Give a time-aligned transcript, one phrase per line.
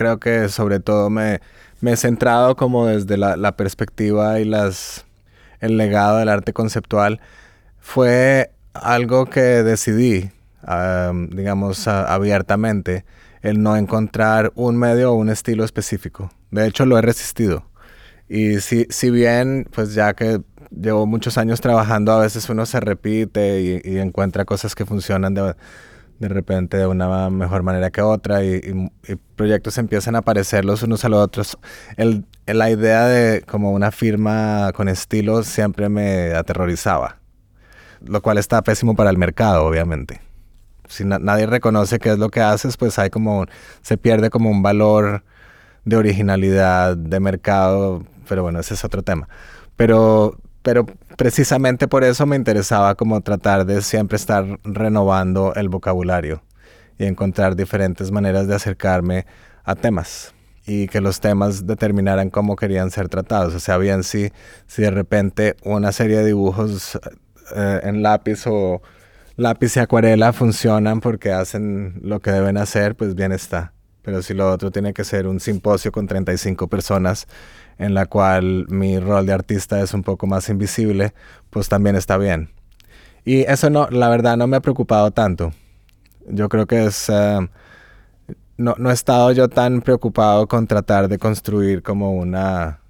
[0.00, 1.42] Creo que sobre todo me,
[1.82, 5.04] me he centrado como desde la, la, perspectiva y las,
[5.60, 7.20] el legado del arte conceptual.
[7.80, 10.30] Fue algo que decidí,
[11.28, 13.04] digamos, abiertamente,
[13.42, 16.32] el no encontrar un medio o un estilo específico.
[16.50, 17.66] De hecho, lo he resistido.
[18.26, 20.40] Y si, si bien, pues ya que
[20.70, 25.54] llevo muchos años trabajando, a veces uno se repite y, encuentra cosas que funcionan de,
[26.20, 28.90] de, repente de una mejor manera que otra y,
[29.34, 31.58] proyectos empiezan a aparecer los unos a los otros.
[31.96, 37.16] El, la idea de como una firma con estilo siempre me aterrorizaba,
[38.04, 40.20] lo cual está pésimo para el mercado, obviamente.
[40.88, 43.46] Si nadie reconoce qué es lo que haces, pues hay como,
[43.80, 45.24] se pierde como un valor
[45.84, 49.28] de originalidad, de mercado, pero bueno, ese es otro tema.
[49.76, 56.42] Pero pero precisamente por eso me interesaba como tratar de siempre estar renovando el vocabulario
[56.98, 59.26] y encontrar diferentes maneras de acercarme
[59.64, 60.34] a temas
[60.66, 63.54] y que los temas determinaran cómo querían ser tratados.
[63.54, 64.30] O sea, bien si,
[64.66, 66.98] si de repente una serie de dibujos
[67.56, 68.82] eh, en lápiz o
[69.36, 73.72] lápiz y acuarela funcionan porque hacen lo que deben hacer, pues bien está.
[74.02, 77.26] Pero si lo otro tiene que ser un simposio con 35 personas
[77.80, 81.14] en la cual mi rol de artista es un poco más invisible,
[81.48, 82.50] pues también está bien.
[83.24, 85.52] Y eso no, la verdad no me ha preocupado tanto.
[86.28, 87.08] Yo creo que es...
[87.08, 87.48] Eh,
[88.58, 92.80] no, no, he estado yo tan preocupado con tratar de construir como una,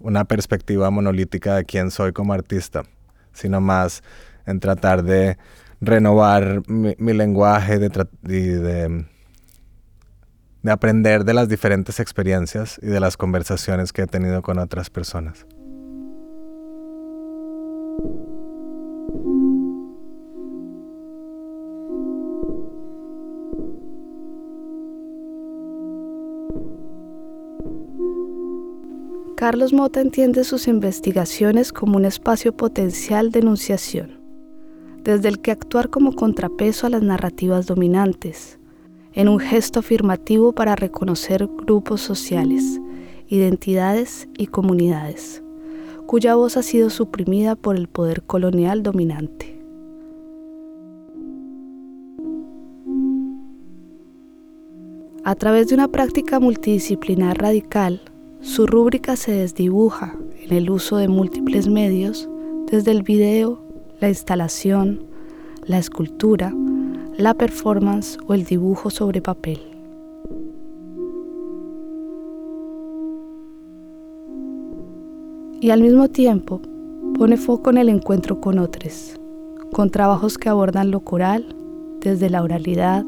[0.00, 2.82] una perspectiva monolítica de quién soy como artista,
[3.32, 4.02] sino más
[4.44, 5.38] en tratar de
[5.80, 7.88] renovar mi, lenguaje de,
[8.22, 9.06] de
[10.62, 14.90] de aprender de las diferentes experiencias y de las conversaciones que he tenido con otras
[14.90, 15.46] personas.
[29.36, 34.20] Carlos Mota entiende sus investigaciones como un espacio potencial de enunciación,
[35.02, 38.60] desde el que actuar como contrapeso a las narrativas dominantes,
[39.14, 42.80] en un gesto afirmativo para reconocer grupos sociales,
[43.28, 45.42] identidades y comunidades,
[46.06, 49.58] cuya voz ha sido suprimida por el poder colonial dominante.
[55.24, 58.02] A través de una práctica multidisciplinar radical,
[58.40, 62.28] su rúbrica se desdibuja en el uso de múltiples medios,
[62.68, 63.62] desde el video,
[64.00, 65.04] la instalación,
[65.64, 66.52] la escultura,
[67.18, 69.60] la performance o el dibujo sobre papel.
[75.60, 76.60] Y al mismo tiempo
[77.16, 79.20] pone foco en el encuentro con otros,
[79.72, 81.54] con trabajos que abordan lo coral,
[82.00, 83.04] desde la oralidad,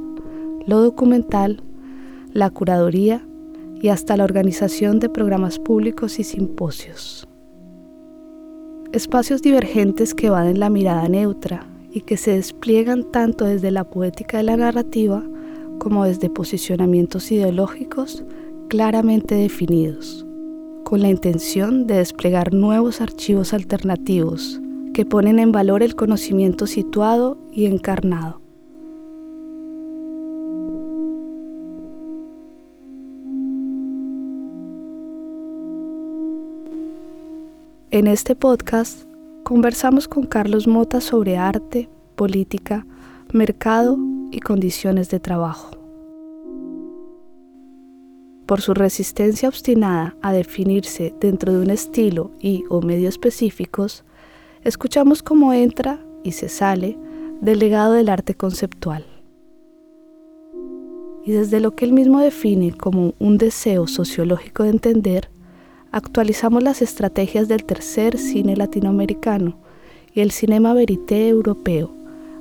[0.67, 1.63] lo documental,
[2.33, 3.27] la curaduría
[3.81, 7.27] y hasta la organización de programas públicos y simposios.
[8.93, 13.85] Espacios divergentes que van en la mirada neutra y que se despliegan tanto desde la
[13.85, 15.25] poética de la narrativa
[15.79, 18.25] como desde posicionamientos ideológicos
[18.69, 20.27] claramente definidos,
[20.83, 24.61] con la intención de desplegar nuevos archivos alternativos
[24.93, 28.41] que ponen en valor el conocimiento situado y encarnado.
[37.93, 39.04] En este podcast
[39.45, 42.87] conversamos con Carlos Mota sobre arte, política,
[43.31, 43.99] mercado
[44.33, 45.71] y condiciones de trabajo.
[48.47, 54.05] Por su resistencia obstinada a definirse dentro de un estilo y o medio específicos,
[54.63, 56.99] escuchamos cómo entra y se sale
[57.43, 59.05] del legado del arte conceptual.
[61.23, 65.29] Y desde lo que él mismo define como un deseo sociológico de entender,
[65.95, 69.57] actualizamos las estrategias del tercer cine latinoamericano
[70.13, 71.95] y el cinema verité europeo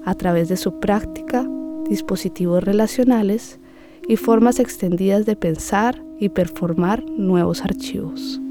[0.05, 1.47] a través de su práctica,
[1.87, 3.59] dispositivos relacionales
[4.07, 8.41] y formas extendidas de pensar y performar nuevos archivos.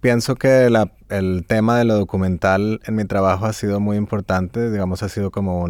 [0.00, 0.68] Pienso que
[1.08, 5.30] el tema de lo documental en mi trabajo ha sido muy importante, digamos, ha sido
[5.30, 5.66] como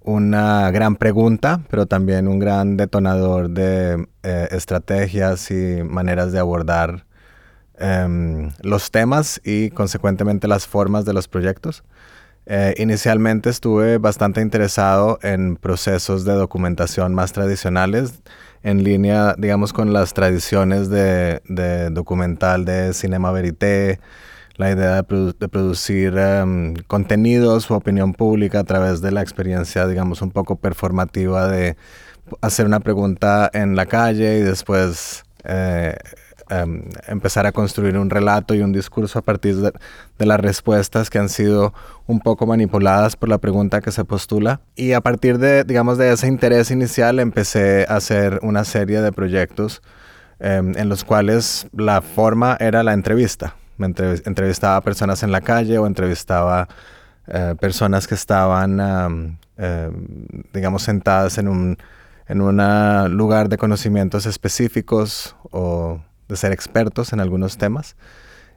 [0.00, 7.06] una gran pregunta, pero también un gran detonador de eh, estrategias y maneras de abordar
[7.78, 11.84] em, los temas y consecuentemente las formas de los proyectos.
[12.46, 18.20] Eh, inicialmente estuve bastante interesado en procesos de documentación más tradicionales,
[18.62, 21.40] en línea, digamos, con las tradiciones de,
[21.90, 24.00] documental de cinema verité,
[24.56, 30.22] la idea de, producir em, contenidos o opinión pública a través de la experiencia, digamos,
[30.22, 31.76] un poco performativa de
[32.40, 35.96] hacer una pregunta en la calle y después eh,
[36.52, 39.72] Em, empezar a construir un relato y un discurso a partir de,
[40.18, 41.72] las respuestas que han sido
[42.06, 44.60] un poco manipuladas por la pregunta que se postula.
[44.76, 49.12] Y a partir de, digamos, de ese interés inicial empecé a hacer una serie de
[49.12, 49.80] proyectos
[50.40, 53.56] em, en los cuales la forma era la entrevista.
[53.78, 56.68] Me entrevistaba a personas en la calle o entrevistaba
[57.28, 60.16] eh, personas que estaban, em,
[60.52, 61.78] digamos, sentadas en un
[62.28, 62.56] en un
[63.16, 66.00] lugar de conocimientos específicos o
[66.32, 67.94] de ser expertos en algunos temas.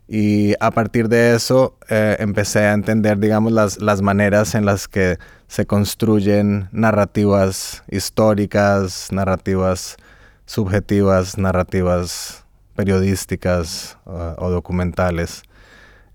[0.07, 4.87] Y a partir de eso eh, empecé a entender, digamos, las, las maneras en las
[4.87, 5.17] que
[5.47, 9.97] se construyen narrativas históricas, narrativas
[10.45, 12.45] subjetivas, narrativas
[12.75, 15.43] periodísticas o documentales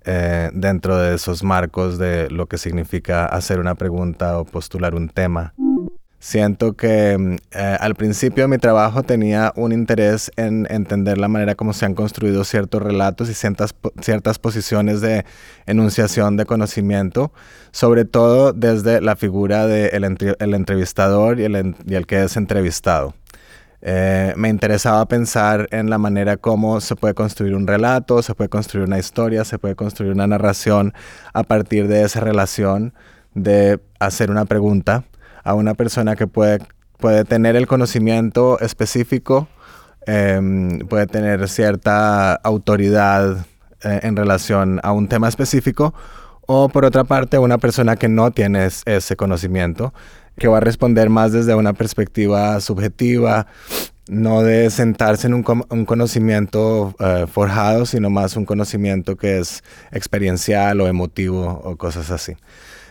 [0.04, 5.08] eh, dentro de esos marcos de lo que significa hacer una pregunta o postular un
[5.08, 5.52] tema.
[6.22, 11.28] Siento que mm, eh, al principio de mi trabajo tenía un interés en entender la
[11.28, 15.24] manera como se han construido ciertos relatos y ciertas, ciertas posiciones de
[15.64, 17.32] enunciación de conocimiento,
[17.72, 20.04] sobre todo desde la figura del
[20.38, 23.14] el entrevistador y el, y el, que es entrevistado.
[23.80, 28.50] Eh, me interesaba pensar en la manera como se puede construir un relato, se puede
[28.50, 30.92] construir una historia, se puede construir una narración
[31.32, 32.92] a partir de esa relación
[33.34, 35.04] de hacer una pregunta
[35.44, 36.58] a una persona que puede,
[36.98, 39.48] puede tener el conocimiento específico,
[40.06, 43.46] em, puede tener cierta autoridad
[43.82, 45.94] eh, en relación a un tema específico,
[46.46, 49.94] o por otra parte, una persona que no tiene ese conocimiento,
[50.36, 53.46] que va a responder más desde una perspectiva subjetiva,
[54.08, 59.62] no de sentarse en un, conocimiento eh, forjado, sino más un conocimiento que es
[59.92, 62.34] experiencial o emotivo o cosas así.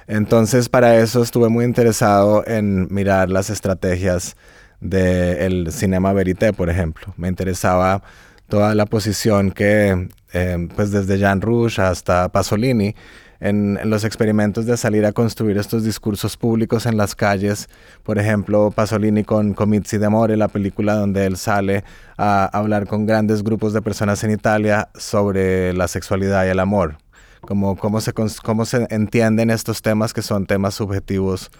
[0.09, 4.35] Entonces, para eso estuve muy interesado en mirar las estrategias
[4.81, 7.13] del cinema verité, por ejemplo.
[7.15, 8.01] Me interesaba
[8.47, 12.95] toda la posición que, eh, pues desde Jean Rouge hasta Pasolini,
[13.39, 17.69] en, los experimentos de salir a construir estos discursos públicos en las calles.
[18.01, 21.83] Por ejemplo, Pasolini con Comizi d'Amore, la película donde él sale
[22.17, 26.97] a hablar con grandes grupos de personas en Italia sobre la sexualidad y el amor
[27.41, 31.51] como cómo se, cómo se entienden estos temas que son temas subjetivos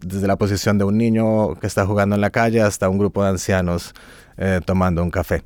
[0.00, 3.22] desde la posición de un niño que está jugando en la calle hasta un grupo
[3.22, 3.94] de ancianos
[4.36, 5.42] eh, tomando un café.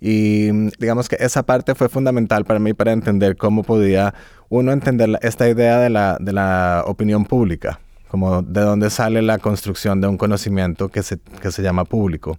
[0.00, 4.14] Y digamos que esa parte fue fundamental para mí para entender cómo podía
[4.48, 9.38] uno entender esta idea de la, de la opinión pública, como de dónde sale la
[9.38, 12.38] construcción de un conocimiento que se, que se llama público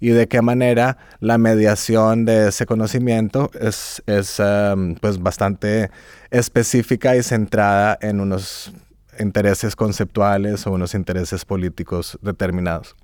[0.00, 5.90] y de qué manera la mediación de ese conocimiento es, es em, pues bastante
[6.30, 8.72] específica y centrada en unos
[9.18, 12.94] intereses conceptuales o unos intereses políticos determinados.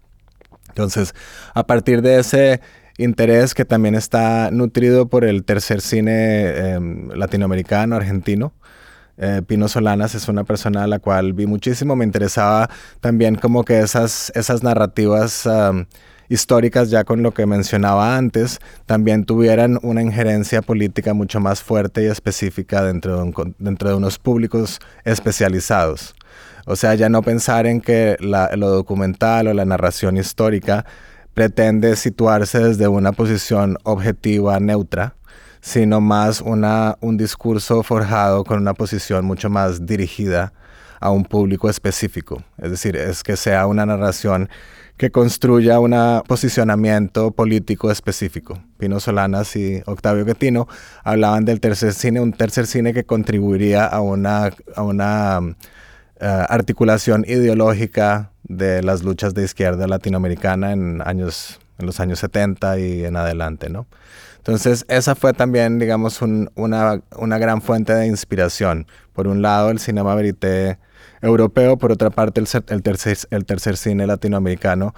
[0.68, 1.14] Entonces,
[1.54, 2.61] a partir de ese
[2.97, 8.52] interés que también está nutrido por el tercer cine em, latinoamericano, argentino,
[9.16, 12.68] eh, Pino Solanas es una persona a la cual vi muchísimo, me interesaba
[13.00, 15.47] también como que esas, esas narrativas
[16.28, 22.02] históricas, ya con lo que mencionaba antes, también tuvieran una injerencia política mucho más fuerte
[22.02, 26.14] y específica dentro de, unos públicos especializados.
[26.66, 30.87] O sea, ya no pensar en que lo documental o la narración histórica
[31.35, 35.16] pretende situarse desde una posición objetiva, neutra,
[35.61, 40.52] sino más una, un discurso forjado con una posición mucho más dirigida
[41.00, 42.43] a un público específico.
[42.59, 44.49] Es decir, es que sea una narración
[44.96, 45.94] que construya un
[46.26, 48.60] posicionamiento político específico.
[48.78, 50.68] Pino Solanas y Octavio Guetino
[51.02, 55.40] hablaban del tercer cine, un tercer cine que contribuiría a una, a una
[56.20, 62.78] eh, articulación ideológica de las luchas de izquierda latinoamericana en, años, en los años 70
[62.78, 63.86] y en adelante, ¿no?
[64.36, 68.86] Entonces, esa fue también, digamos, una, una gran fuente de inspiración.
[69.14, 70.78] Por un lado, el cinema verité
[71.25, 74.95] europeo, por otra parte el, tercer, cine latinoamericano.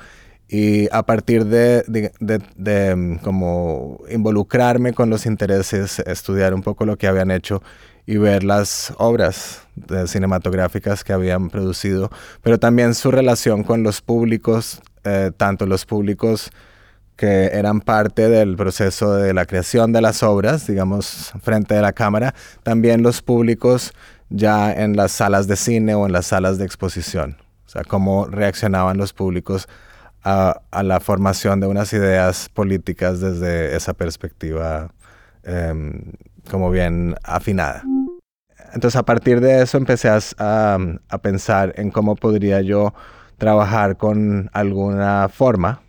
[0.48, 6.96] Y a partir de, de, mm, como involucrarme con los intereses, estudiar un poco lo
[6.96, 7.62] que habían hecho
[8.06, 9.62] y ver las obras
[10.06, 12.10] cinematográficas que habían producido,
[12.42, 16.52] pero también su relación con los públicos, eh, tanto los públicos
[17.16, 21.92] que eran parte del proceso de la creación de las obras, digamos, frente a la
[21.92, 23.92] cámara, también los públicos
[24.30, 27.36] ya en las salas de cine o en las salas de exposición.
[27.66, 29.68] O sea, cómo reaccionaban los públicos
[30.22, 34.90] a, la formación de unas ideas políticas desde esa perspectiva
[35.44, 36.12] em,
[36.50, 37.84] como bien afinada.
[38.74, 40.78] Entonces a partir de eso empecé a,
[41.22, 42.92] pensar en cómo podría yo
[43.38, 45.80] trabajar con alguna forma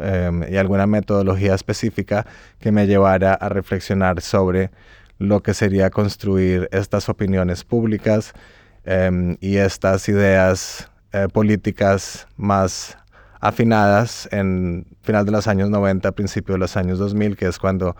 [0.00, 2.26] em, y alguna metodología específica
[2.58, 4.70] que me llevara a reflexionar sobre
[5.18, 8.32] lo que sería construir estas opiniones públicas
[8.84, 12.96] em, y estas ideas eh, políticas más
[13.40, 17.96] afinadas en final de los años 90, principio de los años 2000, que es cuando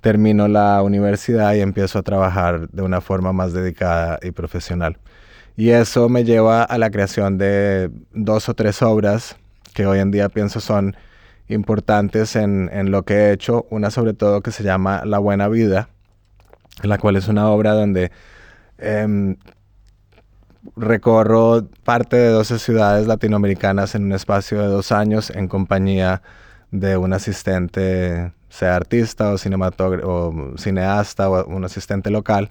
[0.00, 4.98] termino la universidad y empiezo a trabajar de una forma más dedicada y profesional.
[5.56, 9.36] Y eso me lleva a la creación de dos o tres obras
[9.74, 10.96] que hoy en día pienso son
[11.48, 13.66] importantes en, en lo que he hecho.
[13.70, 15.88] Una sobre todo que se llama La Buena Vida,
[16.82, 18.10] la cual es una obra donde
[18.78, 19.36] em,
[20.76, 26.22] recorro parte de 12 ciudades latinoamericanas en un espacio de dos años en compañía
[26.70, 32.50] de un asistente, sea artista o, o cineasta o un asistente local,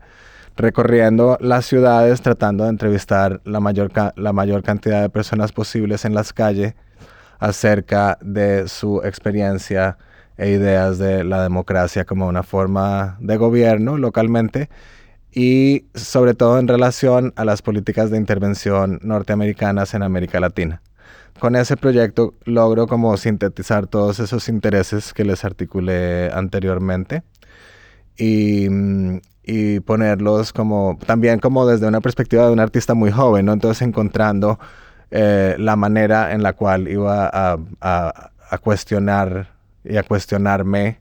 [0.55, 6.13] recorriendo las ciudades tratando de entrevistar la mayor, la mayor cantidad de personas posibles en
[6.13, 6.75] las calles
[7.39, 9.97] acerca de su experiencia
[10.37, 14.69] e ideas de la democracia como una forma de gobierno localmente
[15.31, 20.81] y sobre todo en relación a las políticas de intervención norteamericanas en América Latina.
[21.39, 27.23] Con ese proyecto logro como sintetizar todos esos intereses que les articulé anteriormente
[28.17, 28.67] y,
[29.43, 33.51] y ponerlos como también como desde una perspectiva de un artista muy joven, ¿no?
[33.53, 34.57] Entonces encontrando
[35.11, 39.54] eh, la manera en la cual iba a, a, a cuestionar
[39.85, 40.99] y a cuestionarme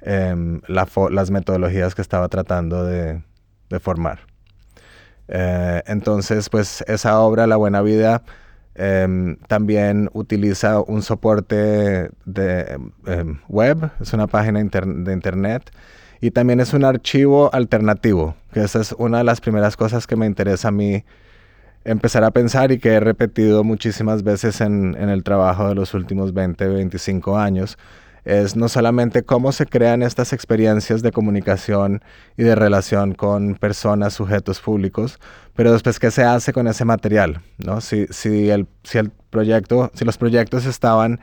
[0.00, 3.22] em, las metodologías que estaba tratando de,
[3.80, 4.20] formar.
[5.28, 8.22] Eh, entonces, pues esa obra, La Buena Vida,
[8.74, 15.70] em, también utiliza un soporte de em, web, es una página de internet
[16.20, 20.16] y también es un archivo alternativo, que esa es una de las primeras cosas que
[20.16, 21.04] me interesa a mí
[21.84, 25.94] empezar a pensar y que he repetido muchísimas veces en, en el trabajo de los
[25.94, 27.78] últimos 20, 25 años,
[28.24, 32.02] es no solamente cómo se crean estas experiencias de comunicación
[32.36, 35.18] y de relación con personas, sujetos públicos,
[35.54, 37.80] pero después qué se hace con ese material, ¿no?
[37.80, 41.20] Si, si, el, si el proyecto, si los proyectos estaban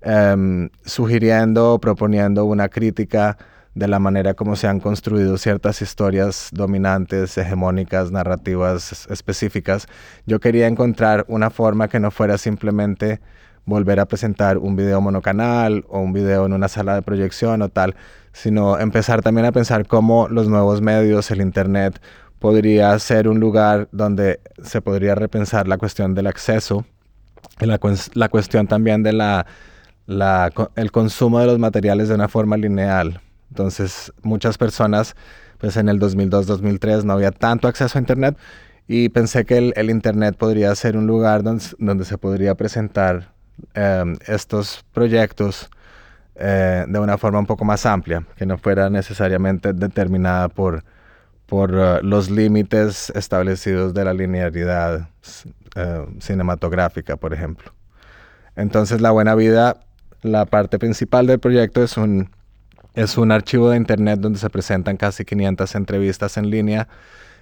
[0.00, 3.36] em, sugiriendo o proponiendo una crítica
[3.74, 9.86] de la manera como se han construido ciertas historias dominantes, hegemónicas, narrativas específicas,
[10.26, 13.20] yo quería encontrar una forma que no fuera simplemente
[13.64, 17.68] volver a presentar un video monocanal o un video en una sala de proyección o
[17.68, 17.94] tal,
[18.32, 22.00] sino empezar también a pensar cómo los nuevos medios, el Internet,
[22.38, 26.84] podría ser un lugar donde se podría repensar la cuestión del acceso,
[27.60, 27.78] la,
[28.14, 29.46] la cuestión también de la,
[30.06, 33.20] la, el consumo de los materiales de una forma lineal.
[33.50, 35.14] Entonces, muchas personas,
[35.58, 38.38] pues en el 2002-2003 no había tanto acceso a Internet
[38.88, 43.32] y pensé que el, el Internet podría ser un lugar donde, donde se podría presentar
[43.74, 45.70] Em, estos proyectos
[46.34, 50.84] eh, de una forma un poco más amplia, que no fuera necesariamente determinada por,
[51.46, 55.08] por uh, los límites establecidos de la linealidad
[55.76, 57.72] uh, cinematográfica, por ejemplo.
[58.56, 59.80] Entonces, La Buena Vida,
[60.22, 62.30] la parte principal del proyecto es un,
[62.94, 66.88] es un archivo de internet donde se presentan casi 500 entrevistas en línea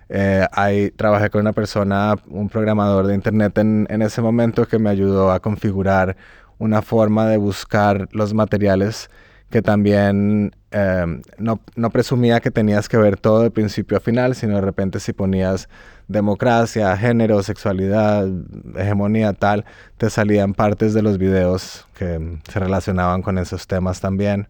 [0.09, 4.79] eh, ahí trabajé con una persona, un programador de internet en, en, ese momento que
[4.79, 6.17] me ayudó a configurar
[6.59, 9.11] una forma de buscar los materiales
[9.51, 14.35] que también em, no, no, presumía que tenías que ver todo de principio a final,
[14.35, 15.69] sino de repente si ponías
[16.07, 18.29] democracia, género, sexualidad,
[18.77, 19.65] hegemonía, tal,
[19.97, 24.49] te salían partes de los videos que se relacionaban con esos temas también.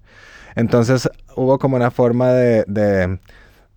[0.57, 3.21] Entonces hubo como una forma de, de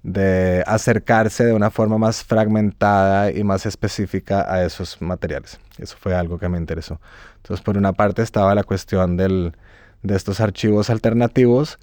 [0.04, 5.60] de acercarse de una forma más fragmentada y más específica a esos materiales.
[5.78, 7.00] Eso fue algo que me interesó.
[7.38, 9.54] Entonces, por una parte estaba la cuestión del,
[10.02, 11.80] de estos archivos alternativos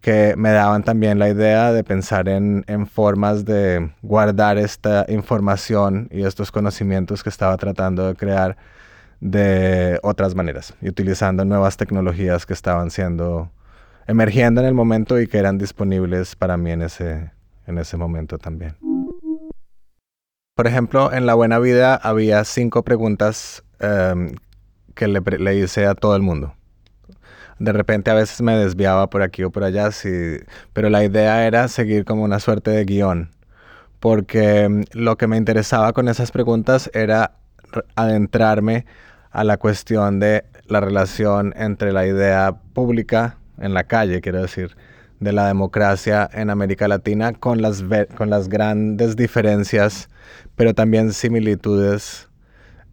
[0.00, 6.08] que me daban también la idea de pensar en, en, formas de guardar esta información
[6.10, 8.56] y estos conocimientos que estaba tratando de crear
[9.20, 13.50] de otras maneras y utilizando nuevas tecnologías que estaban siendo
[14.06, 17.30] emergiendo en el momento y que eran disponibles para mí en ese,
[17.66, 18.76] en ese momento también.
[20.54, 24.36] Por ejemplo, en La Buena Vida había cinco preguntas em,
[24.94, 26.54] que le, le, hice a todo el mundo.
[27.58, 30.38] De repente a veces me desviaba por aquí o por allá, sí,
[30.72, 33.30] pero la idea era seguir como una suerte de guion,
[33.98, 37.32] porque em, lo que me interesaba con esas preguntas era
[37.96, 38.86] adentrarme
[39.32, 44.76] a la cuestión de la relación entre la idea pública en la calle, quiero decir,
[45.20, 47.84] de la democracia en América Latina con las,
[48.16, 50.08] con las grandes diferencias,
[50.56, 52.28] pero también similitudes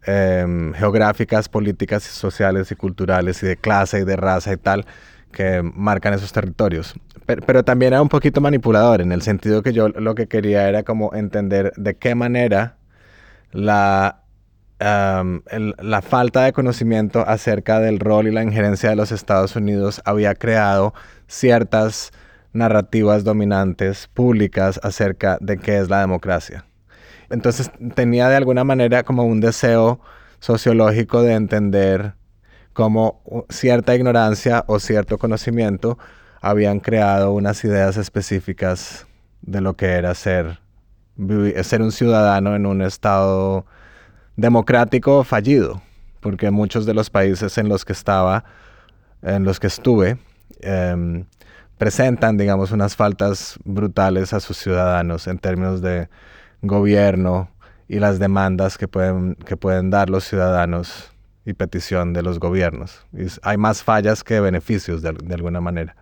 [0.04, 4.86] em, geográficas, políticas, sociales y culturales y de clase y de raza y tal
[5.32, 6.94] que marcan esos territorios.
[7.24, 10.82] Pero, también era un poquito manipulador en el sentido que yo lo que quería era
[10.82, 12.76] como entender de qué manera
[13.52, 14.22] la
[14.82, 20.34] la falta de conocimiento acerca del rol y la injerencia de los Estados Unidos había
[20.34, 20.92] creado
[21.32, 22.12] ciertas
[22.52, 26.66] narrativas dominantes públicas acerca de qué es la democracia.
[27.30, 29.98] Entonces tenía de alguna manera como un deseo
[30.40, 32.12] sociológico de entender
[32.74, 35.98] cómo cierta ignorancia o cierto conocimiento
[36.42, 39.06] habían creado unas ideas específicas
[39.40, 40.60] de lo que era ser,
[41.62, 43.64] ser un ciudadano en un estado
[44.36, 45.80] democrático fallido,
[46.20, 48.44] porque muchos de los países en los que estaba,
[49.22, 50.18] en los que estuve,
[50.62, 51.24] em,
[51.78, 56.08] presentan, digamos, unas faltas brutales a sus ciudadanos en términos de
[56.62, 57.50] gobierno
[57.88, 61.12] y las demandas que pueden, que pueden dar los ciudadanos
[61.44, 63.04] y petición de los gobiernos.
[63.42, 65.96] hay más fallas que beneficios de, alguna manera.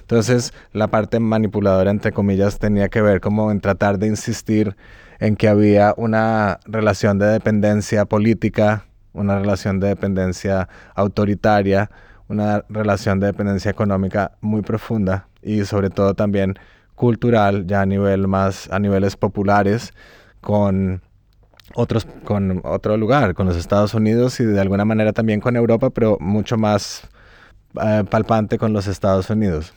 [0.00, 4.76] Entonces, la parte manipuladora, entre comillas, tenía que ver como en tratar de insistir
[5.18, 11.90] en que había una relación de dependencia política, una relación de dependencia autoritaria,
[12.28, 16.54] una relación de dependencia económica muy profunda y sobre todo también
[16.94, 19.92] cultural, ya a nivel más a niveles populares
[20.40, 21.02] con
[21.74, 25.90] otros con otro lugar, con los Estados Unidos y de alguna manera también con Europa,
[25.90, 27.08] pero mucho más
[27.82, 29.72] eh, palpante con los Estados Unidos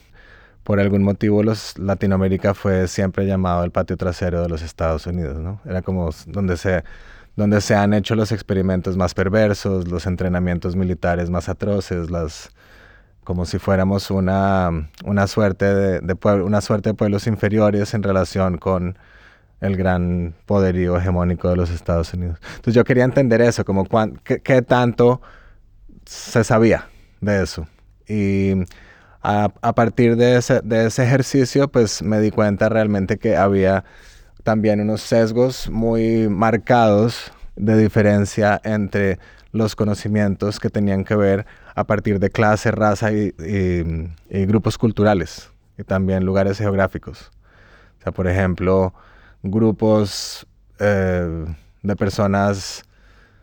[0.66, 5.62] por algún motivo Latinoamérica fue siempre llamado el patio trasero de los Estados Unidos, ¿no?
[5.64, 6.84] Era como donde se,
[7.36, 12.52] donde se han hecho los experimentos más perversos, los entrenamientos militares más atroces, las
[13.24, 18.58] como si fuéramos una, una suerte de, de una suerte de pueblos inferiores en relación
[18.58, 18.98] con
[19.62, 22.40] el gran poderío hegemónico de los Estados Unidos.
[22.48, 23.86] Entonces yo quería entender eso, como
[24.24, 25.22] qué, qué tanto
[26.06, 26.88] se sabía
[27.20, 27.68] de eso.
[28.08, 28.54] Y
[29.24, 33.84] a, partir de ese, de ese ejercicio, pues me di cuenta realmente que había
[34.46, 39.18] también unos sesgos muy marcados de diferencia entre
[39.52, 43.34] los conocimientos que tenían que ver a partir de clase, raza y,
[44.30, 47.32] grupos culturales y también lugares geográficos.
[48.00, 48.94] O sea, por ejemplo,
[49.42, 50.46] grupos
[50.78, 51.46] eh,
[51.82, 52.84] de personas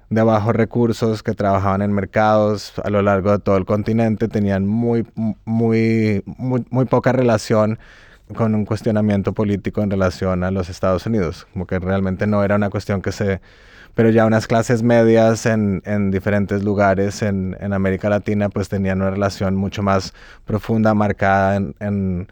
[0.08, 4.68] de bajos recursos que trabajaban en mercados a lo largo de todo el continente tenían
[4.68, 7.80] muy, muy, muy, muy poca relación
[8.34, 12.56] con un cuestionamiento político en relación a los Estados Unidos, como que realmente no era
[12.56, 13.40] una cuestión que se...
[13.94, 19.02] Pero ya unas clases medias en, en diferentes lugares en, en, América Latina pues tenían
[19.02, 20.14] una relación mucho más
[20.46, 22.28] profunda, marcada en, en,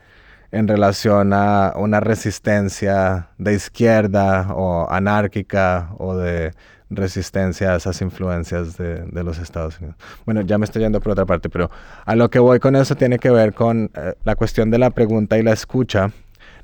[0.53, 6.53] en relación a una resistencia de izquierda o anárquica o de
[6.91, 9.97] resistencia a esas influencias de, los Estados Unidos.
[10.27, 11.71] Bueno, ya me estoy yendo por otra parte, pero
[12.05, 14.91] a lo que voy con eso tiene que ver con eh, la cuestión de la
[14.91, 16.11] pregunta y la escucha.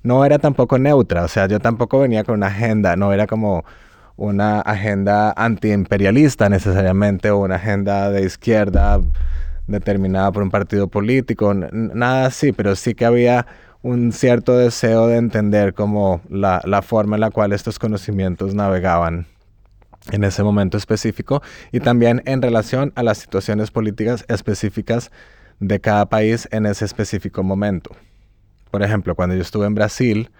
[0.03, 3.65] No era tampoco neutra, o sea, yo tampoco venía con una agenda, no era como
[4.17, 9.01] una agenda antiimperialista necesariamente o una agenda de izquierda
[9.67, 13.47] determinada por un partido político, nada así, pero sí que había
[13.83, 19.27] un cierto deseo de entender como la forma en la cual estos conocimientos navegaban
[20.13, 21.43] en ese momento específico
[21.73, 25.11] y también en relación a las situaciones políticas específicas
[25.61, 27.91] de cada país en ese específico momento.
[28.71, 30.31] Por ejemplo, cuando yo estuve en Brasil,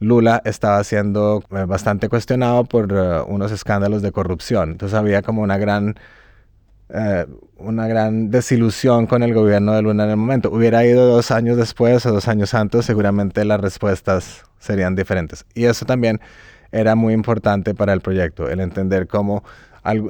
[0.00, 4.72] Lula estaba siendo eh, bastante cuestionado por eh, unos escándalos de corrupción.
[4.72, 5.94] Entonces había como una gran,
[6.88, 7.26] eh,
[7.58, 10.50] una gran desilusión con el gobierno de Lula en el momento.
[10.50, 15.44] Hubiera ido dos años después o dos años antes, seguramente las respuestas serían diferentes.
[15.54, 16.20] Y eso también
[16.72, 19.44] era muy importante para el proyecto, el entender cómo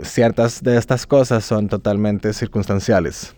[0.03, 3.35] ciertas de estas cosas son totalmente circunstanciales.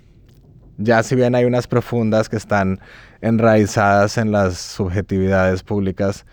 [0.76, 2.80] Ya si bien hay unas profundas que están
[3.20, 6.26] enraizadas en las subjetividades públicas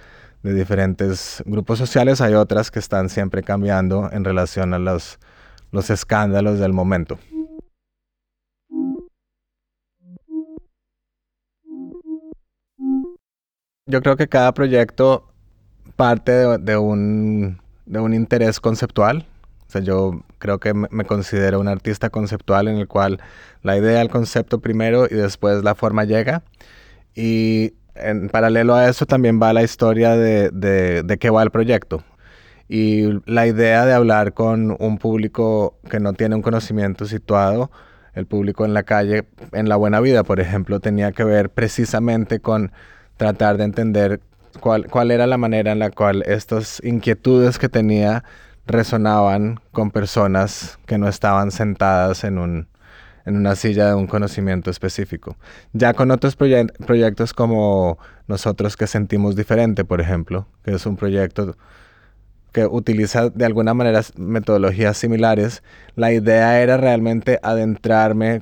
[0.44, 5.20] de diferentes grupos sociales, hay otras que están siempre cambiando en relación a los,
[5.72, 7.20] los escándalos del momento.
[13.86, 15.31] Yo creo que cada proyecto
[16.02, 19.28] parte de, un, interés conceptual.
[19.68, 23.20] O sea, yo creo que me considero un artista conceptual en el cual
[23.62, 26.42] la idea, el concepto primero y después la forma llega.
[27.14, 32.04] Y en paralelo a eso también va la historia de, de, qué va el proyecto.
[32.68, 37.70] Y la idea de hablar con un público que no tiene un conocimiento situado,
[38.16, 42.40] el público en la calle, en la buena vida, por ejemplo, tenía que ver precisamente
[42.40, 42.72] con
[43.18, 44.20] tratar de entender
[44.60, 48.24] cuál, cuál era la manera en la cual estas inquietudes que tenía
[48.68, 52.68] resonaban con personas que no estaban sentadas en un,
[53.26, 55.38] en una silla de un conocimiento específico.
[55.74, 61.58] Ya con otros proyectos como Nosotros que sentimos diferente, por ejemplo, que es un proyecto
[62.52, 65.64] que utiliza de alguna manera metodologías similares,
[65.96, 68.40] la idea era realmente adentrarme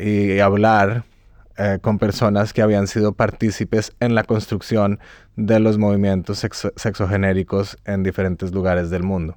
[0.00, 1.04] y hablar
[1.58, 5.00] eh, con personas que habían sido partícipes en la construcción
[5.36, 6.38] de los movimientos
[6.76, 9.36] sexogenéricos en diferentes lugares del mundo.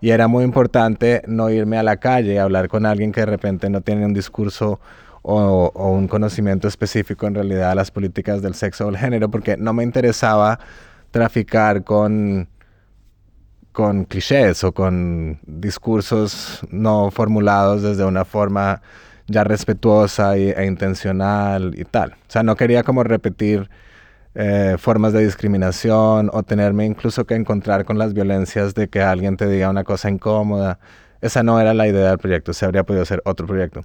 [0.00, 3.26] Y era muy importante no irme a la calle y hablar con alguien que de
[3.26, 4.80] repente no tiene un discurso
[5.22, 9.56] o, un conocimiento específico en realidad de las políticas del sexo o el género, porque
[9.56, 10.58] no me interesaba
[11.10, 12.48] traficar con,
[13.72, 18.80] con clichés o con discursos no formulados desde una forma
[19.30, 22.12] ya respetuosa e intencional y tal.
[22.12, 23.70] O sea, no quería como repetir
[24.34, 29.36] eh, formas de discriminación o tenerme incluso que encontrar con las violencias de que alguien
[29.36, 30.78] te diga una cosa incómoda.
[31.20, 33.82] Esa no era la idea del proyecto, se habría podido hacer otro proyecto.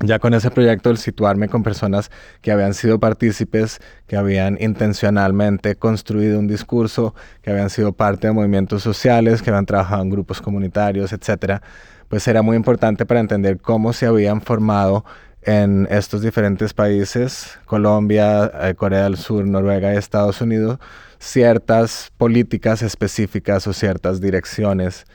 [0.00, 5.74] Ya con ese proyecto, el situarme con personas que habían sido partícipes, que habían intencionalmente
[5.74, 10.40] construido un discurso, que habían sido parte de movimientos sociales, que habían trabajado en grupos
[10.40, 11.62] comunitarios, etcétera,
[12.08, 15.04] pues era muy importante para entender cómo se habían formado
[15.42, 20.78] en estos diferentes países, Colombia, eh, Corea del Sur, Noruega y Estados Unidos,
[21.18, 25.06] ciertas políticas específicas o ciertas direcciones,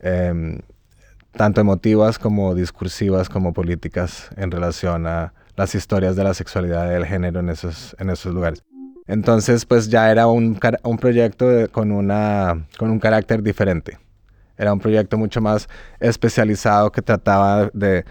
[0.00, 0.60] em,
[1.32, 6.94] tanto emotivas como discursivas como políticas en relación a las historias de la sexualidad y
[6.94, 8.62] del género en esos, en esos lugares.
[9.06, 13.98] Entonces, pues ya era un, un proyecto con, una, con un carácter diferente.
[14.58, 15.68] Era un proyecto mucho más
[16.00, 18.04] especializado que trataba de,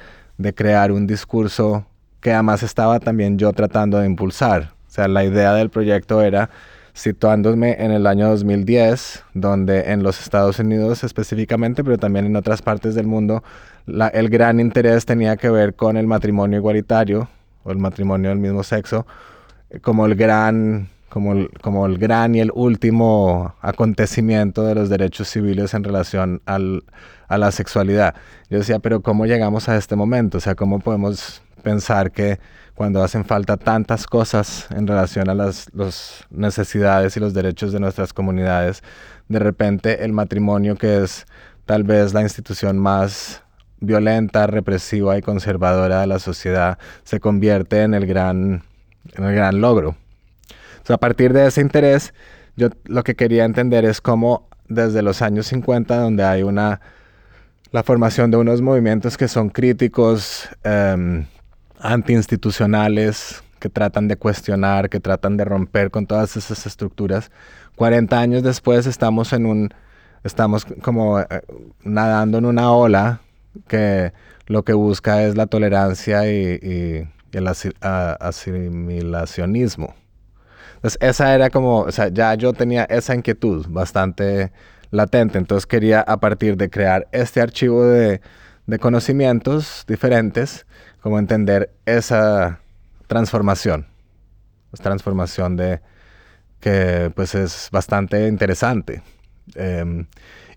[0.54, 1.86] crear un discurso
[2.20, 4.74] que además estaba también yo tratando de impulsar.
[4.88, 6.50] O sea, la idea del proyecto era
[6.94, 12.62] situándome en el año 2010, donde en los Estados Unidos específicamente, pero también en otras
[12.62, 13.44] partes del mundo,
[13.86, 17.28] el gran interés tenía que ver con el matrimonio igualitario
[17.64, 19.06] o el matrimonio del mismo sexo,
[19.82, 25.30] como el gran como el, como el gran y el último acontecimiento de los derechos
[25.30, 26.84] civiles en relación al,
[27.28, 28.16] a la sexualidad.
[28.50, 30.38] Yo decía, pero ¿cómo llegamos a este momento?
[30.38, 32.40] O sea, ¿cómo podemos pensar que
[32.76, 35.70] cuando hacen falta tantas cosas en relación a las
[36.30, 38.84] necesidades y los derechos de nuestras comunidades,
[39.30, 41.26] de repente el matrimonio, que es
[41.66, 43.42] tal vez la institución más
[43.80, 48.64] violenta, represiva y conservadora de la sociedad, se convierte en el gran,
[49.14, 49.96] en el gran logro
[50.94, 52.14] a partir de ese interés,
[52.56, 56.82] yo lo que quería entender es cómo desde los años 50, donde hay una
[57.72, 61.26] la formación de unos movimientos que son críticos, eh,
[61.80, 67.32] antiinstitucionales, que tratan de cuestionar, que tratan de romper con todas esas estructuras.
[67.76, 69.74] 40 años después estamos en un,
[70.24, 71.26] estamos como eh,
[71.84, 73.20] nadando en una ola
[73.68, 74.14] que
[74.48, 79.96] lo que busca es la tolerancia y, el asimilacionismo.
[80.86, 84.52] Entonces, esa era como, o sea, ya yo tenía esa inquietud bastante
[84.92, 85.40] latente.
[85.40, 88.22] Entonces, quería a partir de crear este archivo de,
[88.68, 90.68] de conocimientos diferentes,
[91.02, 92.60] como entender esa
[93.08, 93.88] transformación.
[94.74, 95.82] Esa transformación de
[96.60, 99.02] que pues es bastante interesante.
[99.56, 100.06] Em,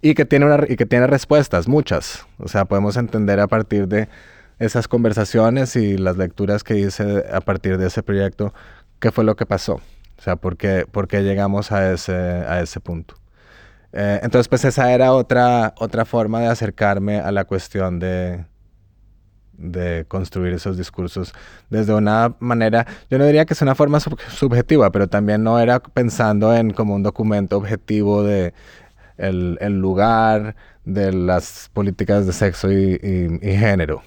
[0.02, 2.26] y, que tiene una, y que tiene respuestas, muchas.
[2.36, 4.10] O sea, podemos entender a partir de
[4.58, 8.52] esas conversaciones y las lecturas que hice a partir de ese proyecto
[9.00, 9.80] qué fue lo que pasó.
[10.18, 10.86] O sea, ¿por qué,
[11.22, 13.14] llegamos a ese, a ese punto?
[13.92, 18.44] Eh, entonces, pues esa era otra, otra forma de acercarme a la cuestión de,
[19.58, 21.34] de construir esos discursos
[21.68, 25.80] desde una manera, yo no diría que es una forma subjetiva, pero también no era
[25.80, 28.54] pensando en como un documento objetivo de
[29.18, 30.54] el, lugar
[30.84, 33.00] de las políticas de sexo y,
[33.42, 34.02] y, género,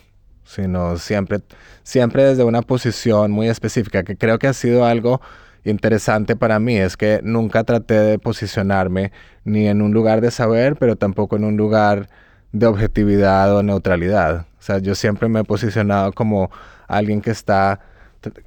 [0.46, 1.40] sino siempre,
[1.84, 5.22] siempre desde una posición muy específica, que creo que ha sido algo
[5.64, 9.12] interesante para mí es que nunca traté de posicionarme
[9.44, 12.10] ni en un lugar de saber, pero tampoco en un lugar
[12.52, 14.46] de objetividad o neutralidad.
[14.60, 16.52] O sea, yo siempre me he posicionado como
[16.88, 17.80] alguien que está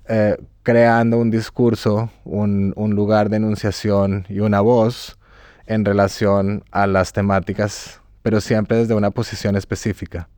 [0.08, 5.18] eh, creando un discurso, un, un, lugar de enunciación y una voz
[5.66, 10.28] en relación a las temáticas, pero siempre desde una posición específica.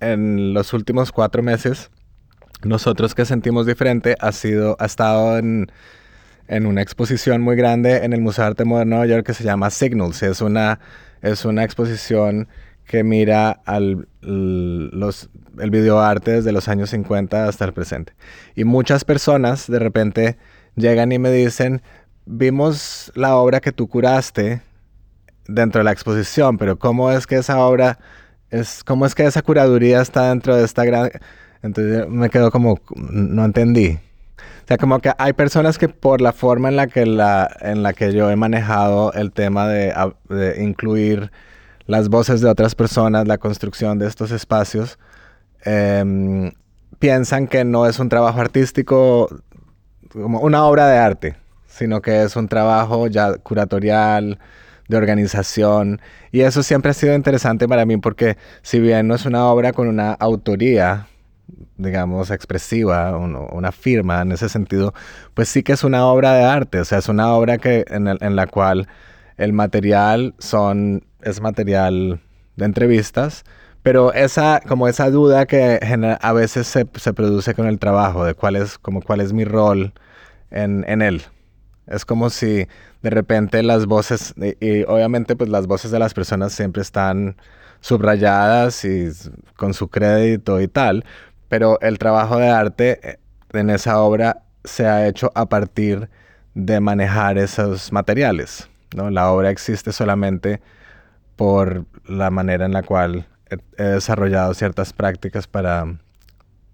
[0.00, 1.90] En los últimos cuatro meses,
[2.62, 5.70] nosotros que sentimos diferente ha sido, ha estado en
[6.50, 9.34] en una exposición muy grande en el Museo de Arte Moderno de Nueva York que
[9.34, 10.20] se llama Signals.
[10.24, 10.80] Es una,
[11.22, 12.48] es una exposición
[12.86, 18.14] que mira al, los, el videoarte desde los años 50 hasta el presente.
[18.56, 20.38] Y muchas personas de repente
[20.74, 21.82] llegan y me dicen,
[22.26, 24.60] vimos la obra que tú curaste
[25.46, 28.00] dentro de la exposición, pero ¿cómo es que esa obra,
[28.50, 31.10] es, cómo es que esa curaduría está dentro de esta gran...
[31.62, 33.98] Entonces me quedo como, no entendí.
[34.66, 38.12] Sea, como que hay personas que por la forma en la que, en la que
[38.12, 39.92] yo he manejado el tema de,
[40.58, 41.30] incluir
[41.86, 44.98] las voces de otras personas, la construcción de estos espacios,
[45.64, 46.52] em,
[46.98, 49.28] piensan que no es un trabajo artístico
[50.12, 51.36] como una obra de arte,
[51.66, 54.38] sino que es un trabajo ya curatorial,
[54.90, 56.00] de organización.
[56.32, 59.72] Y eso siempre ha sido interesante para mí porque si bien no es una obra
[59.72, 61.06] con una autoría,
[61.78, 64.92] digamos, expresiva, una firma en ese sentido,
[65.34, 68.36] pues sí que es una obra de arte, o sea, es una obra que, en,
[68.36, 68.88] la cual
[69.36, 72.20] el material son, es material
[72.56, 73.44] de entrevistas,
[73.82, 75.80] pero esa, como esa duda que
[76.20, 79.94] a veces se, produce con el trabajo, de cuál es, como cuál es mi rol
[80.50, 81.22] en, en él.
[81.90, 82.66] Es como si
[83.02, 87.36] de repente las voces, y, obviamente pues las voces de las personas siempre están
[87.80, 89.08] subrayadas y
[89.56, 91.04] con su crédito y tal,
[91.48, 93.18] pero el trabajo de arte eh,
[93.52, 96.08] en esa obra se ha hecho a partir
[96.54, 98.68] de manejar esos materiales.
[98.94, 99.10] ¿no?
[99.10, 100.60] La obra existe solamente
[101.36, 103.26] por la manera en la cual
[103.76, 105.86] he, desarrollado ciertas prácticas para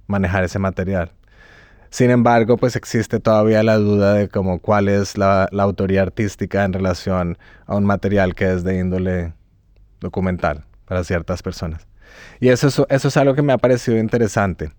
[0.07, 1.12] manejar ese material.
[1.97, 6.63] Sin embargo, pues existe todavía la duda de cómo cuál es la, la, autoría artística
[6.63, 9.33] en relación a un material que es de índole
[9.99, 11.89] documental para ciertas personas.
[12.39, 14.73] Y eso es, eso es algo que me ha parecido interesante,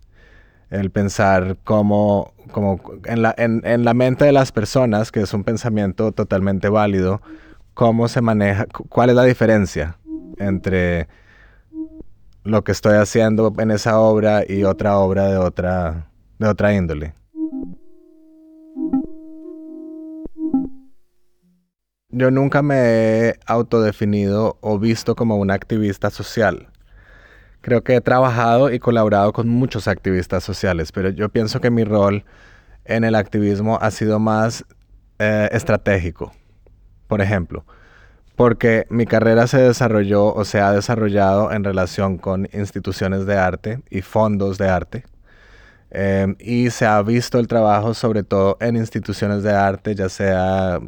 [0.69, 5.33] el pensar cómo, como en, la, en, en la mente de las personas, que es
[5.33, 7.23] un pensamiento totalmente válido,
[7.73, 9.97] cómo se maneja, cuál es la diferencia
[10.37, 11.07] entre
[12.43, 17.13] lo que estoy haciendo en esa obra y otra obra de otra, de otra índole.
[22.09, 26.69] Yo nunca me he autodefinido o visto como un activista social.
[27.61, 31.83] Creo que he trabajado y colaborado con muchos activistas sociales, pero yo pienso que mi
[31.83, 32.23] rol
[32.85, 34.65] en el activismo ha sido más
[35.19, 36.31] eh, estratégico.
[37.07, 37.65] Por ejemplo,
[38.35, 43.81] porque mi carrera se desarrolló o se ha desarrollado en relación con instituciones de arte
[43.89, 45.03] y fondos de arte.
[45.89, 50.79] Em, y se ha visto el trabajo sobre todo en instituciones de arte, ya sea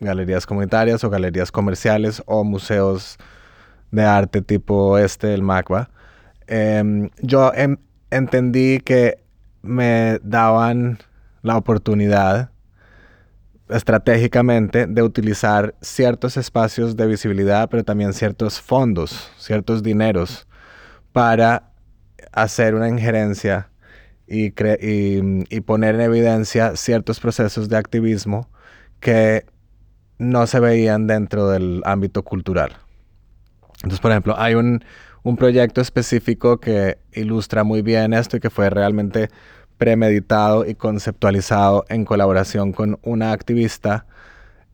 [0.00, 3.18] galerías comunitarias o galerías comerciales o museos
[3.92, 5.90] de arte tipo este, el MACBA.
[6.48, 7.52] Em, yo
[8.10, 9.22] entendí que
[9.62, 10.98] me daban
[11.42, 12.50] la oportunidad
[13.68, 20.46] estratégicamente de utilizar ciertos espacios de visibilidad, pero también ciertos fondos, ciertos dineros
[21.12, 21.70] para
[22.32, 23.68] hacer una injerencia
[24.32, 24.54] y,
[25.50, 28.48] y, poner en evidencia ciertos procesos de activismo
[28.98, 29.44] que
[30.18, 32.72] no se veían dentro del ámbito cultural.
[33.76, 34.82] Entonces, por ejemplo, hay un,
[35.22, 39.28] un proyecto específico que ilustra muy bien esto y que fue realmente
[39.76, 44.06] premeditado y conceptualizado en colaboración con una activista,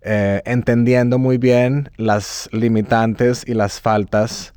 [0.02, 4.52] eh, entendiendo muy bien las limitantes y las faltas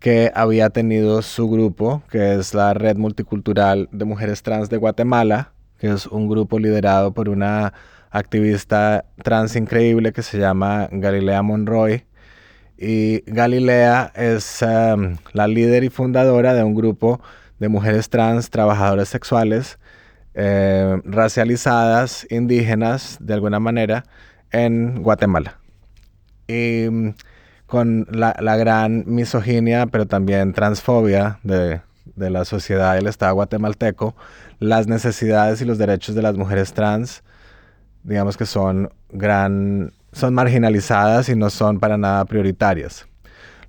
[0.00, 5.52] que había tenido su grupo, que es la Red Multicultural de Mujeres Trans de Guatemala,
[5.78, 7.72] que es un grupo liderado por una
[8.10, 12.04] activista trans increíble que se llama Galilea Monroy,
[12.78, 17.20] y Galilea es em, la líder y fundadora de un grupo
[17.58, 19.80] de mujeres trans, trabajadoras sexuales,
[20.34, 24.04] em, racializadas, indígenas, de alguna manera,
[24.52, 25.58] en Guatemala.
[26.46, 27.14] Y mm,
[27.68, 31.82] con la, gran misoginia, pero también transfobia de,
[32.16, 34.16] de la sociedad y el Estado guatemalteco,
[34.58, 37.22] las necesidades y los derechos de las mujeres trans,
[38.02, 43.06] digamos que son gran son marginalizadas y no son para nada prioritarias.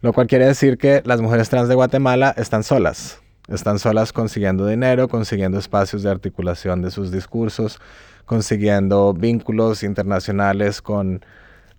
[0.01, 3.19] Lo cual quiere decir que las mujeres trans de Guatemala están solas.
[3.49, 7.79] Están solas consiguiendo dinero, consiguiendo espacios de articulación de sus discursos,
[8.25, 11.25] consiguiendo vínculos internacionales con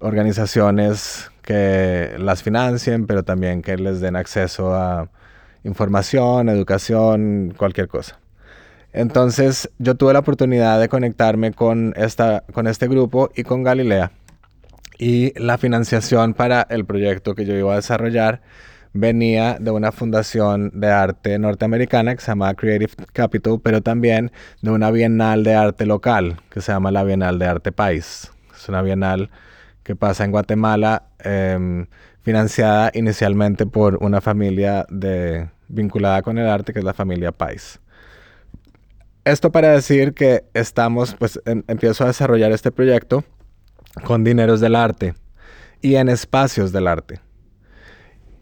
[0.00, 5.08] organizaciones que las financien, pero también que les den acceso a
[5.64, 8.18] información, educación, cualquier cosa.
[8.92, 14.10] Entonces yo tuve la oportunidad de conectarme con, esta, con este grupo y con Galilea.
[14.98, 18.42] Y la financiación para el proyecto que yo iba a desarrollar
[18.92, 24.32] venía de una fundación de arte norteamericana que se llama Creative Capital, pero también
[24.62, 28.30] de una bienal de arte local que se llama la Bienal de Arte País.
[28.54, 29.30] Es una bienal
[29.82, 31.86] que pasa en Guatemala, em,
[32.22, 37.80] financiada inicialmente por una familia de, vinculada con el arte, que es la familia Pais.
[39.24, 43.24] Esto para decir que estamos, pues em, empiezo a desarrollar este proyecto
[44.04, 45.14] con dineros del arte
[45.80, 47.20] y en espacios del arte.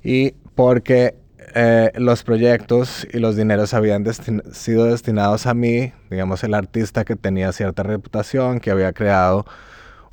[0.02, 1.16] Y porque
[1.54, 4.04] eh, los proyectos y los dineros habían
[4.52, 9.46] sido destinados a mí, digamos el artista que tenía cierta reputación, que había creado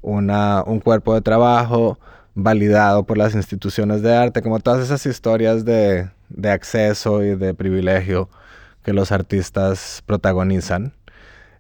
[0.06, 1.98] un cuerpo de trabajo
[2.36, 6.10] validado por las instituciones de arte, como todas esas historias de,
[6.44, 8.30] acceso y de privilegio
[8.84, 10.94] que los artistas protagonizan.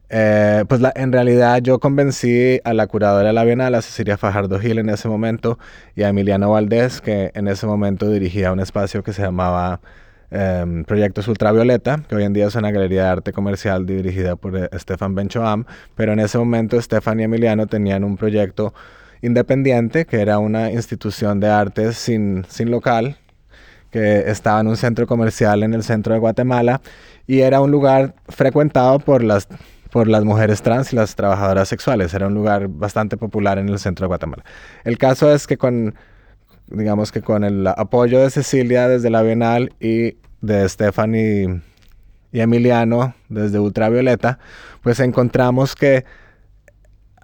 [0.10, 4.60] Eh, pues en realidad yo convencí a la curadora de la Bienal, a Cecilia Fajardo
[4.60, 5.58] Gil en ese momento,
[5.95, 9.79] y a Emiliano Valdés, que en ese momento dirigía un espacio que se llamaba
[10.31, 14.57] Em, proyectos Ultravioleta, que hoy en día es una galería de arte comercial dirigida por
[14.57, 18.73] eh, Stefan Benchoam, pero en ese momento Stefan y Emiliano tenían un proyecto
[19.21, 23.17] independiente, que era una institución de arte sin, sin local,
[23.91, 26.81] que estaba en un centro comercial en el centro de Guatemala
[27.27, 29.47] y era un lugar frecuentado por las,
[29.91, 32.13] por las mujeres trans y las trabajadoras sexuales.
[32.13, 34.43] Era un lugar bastante popular en el centro de Guatemala.
[34.83, 35.95] El caso es que con
[36.67, 41.62] digamos que con el apoyo de Cecilia desde la Bienal y de Stephanie
[42.32, 44.39] y Emiliano desde Ultravioleta,
[44.82, 46.06] pues encontramos que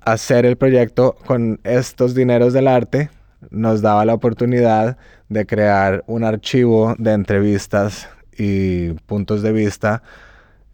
[0.03, 3.09] hacer el proyecto con estos dineros del arte
[3.49, 4.97] nos daba la oportunidad
[5.29, 10.03] de crear un archivo de entrevistas y puntos de vista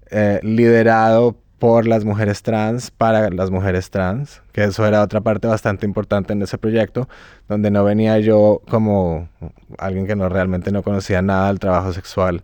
[0.09, 5.47] eh, liderado por las mujeres trans, para las mujeres trans, que eso era otra parte
[5.47, 7.09] bastante importante en ese proyecto,
[7.47, 9.29] donde no venía yo como
[9.77, 12.43] alguien que no realmente no conocía nada del trabajo sexual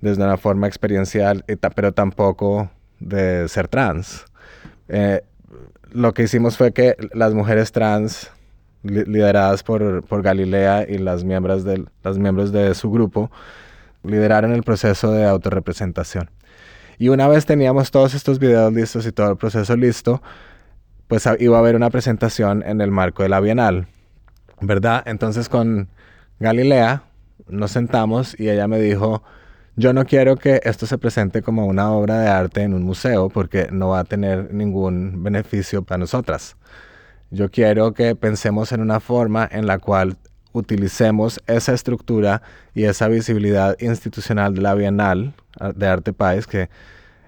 [0.00, 4.24] desde una forma experiencial, pero tampoco de ser trans.
[4.88, 5.22] Eh,
[5.92, 8.30] lo que hicimos fue que las mujeres trans
[8.82, 13.30] lideradas por, por Galilea y las miembros, de, las miembros de su grupo
[14.02, 16.30] lideraron el proceso de autorrepresentación.
[17.00, 20.20] Y una vez teníamos todos estos videos listos y todo el proceso listo,
[21.08, 23.86] pues iba a haber una presentación en el marco de la Bienal,
[24.60, 25.02] ¿verdad?
[25.06, 25.88] Entonces con
[26.40, 27.04] Galilea
[27.48, 29.22] nos sentamos y ella me dijo,
[29.76, 33.30] yo no quiero que esto se presente como una obra de arte en un museo
[33.30, 36.58] porque no va a tener ningún beneficio para nosotras.
[37.30, 40.18] Yo quiero que pensemos en una forma en la cual
[40.52, 42.42] utilicemos esa estructura
[42.74, 45.34] y esa visibilidad institucional de la Bienal
[45.74, 46.68] de Arte País, que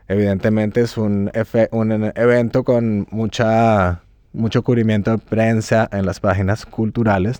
[0.09, 7.39] evidentemente es un, evento con mucha, mucho cubrimiento de prensa en las páginas culturales.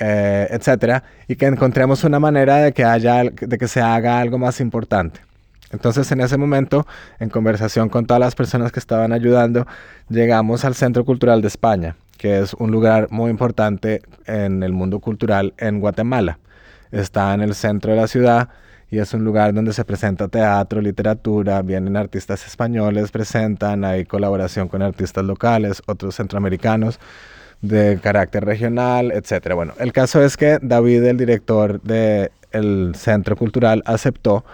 [0.00, 4.38] Eh, etcétera, y que encontremos una manera de que, haya, de que se haga algo
[4.38, 5.20] más importante.
[5.72, 6.86] Entonces en ese momento,
[7.18, 9.66] en conversación con todas las personas que estaban ayudando,
[10.08, 15.00] llegamos al Centro Cultural de España, que es un lugar muy importante en el mundo
[15.00, 16.38] cultural en Guatemala.
[16.90, 18.48] Está en el centro de la ciudad
[18.90, 24.68] y es un lugar donde se presenta teatro, literatura, vienen artistas españoles, presentan, hay colaboración
[24.68, 26.98] con artistas locales, otros centroamericanos
[27.60, 29.54] de carácter regional, etc.
[29.54, 34.44] Bueno, el caso es que David, el director del Centro Cultural, aceptó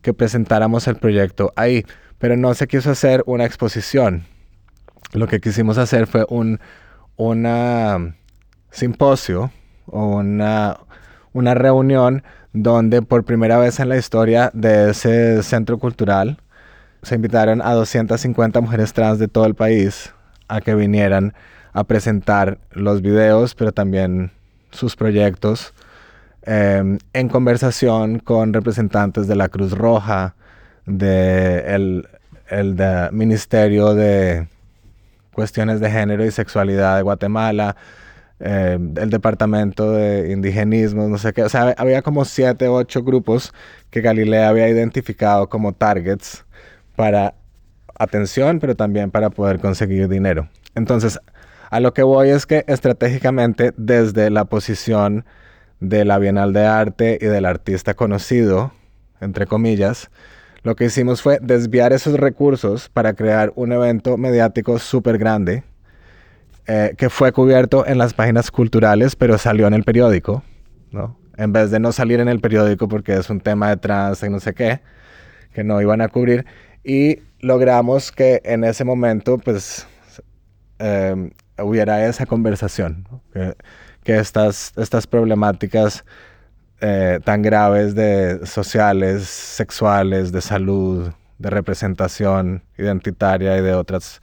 [0.00, 1.84] que presentáramos el proyecto ahí,
[2.18, 4.24] pero no se quiso hacer una exposición.
[5.12, 6.60] Lo que quisimos hacer fue un
[7.16, 8.14] una
[8.70, 9.50] simposio
[9.86, 10.78] o una,
[11.32, 12.22] una reunión
[12.52, 16.38] donde por primera vez en la historia de ese centro cultural
[17.02, 20.12] se invitaron a 250 mujeres trans de todo el país
[20.48, 21.34] a que vinieran
[21.72, 24.30] a presentar los videos, pero también
[24.70, 25.72] sus proyectos,
[26.42, 30.34] em, en conversación con representantes de la Cruz Roja,
[30.86, 32.08] del
[32.48, 32.76] el
[33.12, 34.48] Ministerio de
[35.34, 37.76] cuestiones de género y sexualidad de Guatemala,
[38.40, 41.42] eh, el departamento de indigenismo, no sé qué.
[41.42, 43.52] O sea, había como siete, ocho grupos
[43.90, 46.44] que Galilea había identificado como targets
[46.96, 47.34] para
[47.98, 50.48] atención, pero también para poder conseguir dinero.
[50.74, 51.20] Entonces,
[51.70, 55.24] a lo que voy es que estratégicamente desde la posición
[55.80, 58.72] de la Bienal de Arte y del artista conocido
[59.22, 60.10] entre comillas,
[60.62, 65.64] lo que hicimos fue desviar esos recursos para crear un evento mediático súper grande
[66.66, 70.44] eh, que fue cubierto en las páginas culturales, pero salió en el periódico,
[70.92, 71.18] ¿no?
[71.36, 74.30] En vez de no salir en el periódico porque es un tema de trans y
[74.30, 74.80] no sé qué,
[75.52, 76.46] que no iban a cubrir.
[76.84, 79.88] Y logramos que en ese momento, pues,
[80.78, 83.56] em, hubiera esa conversación, que,
[84.04, 86.04] que, estas, estas problemáticas
[86.84, 94.20] eh, tan graves de sociales, sexuales, de salud, de representación identitaria y de otras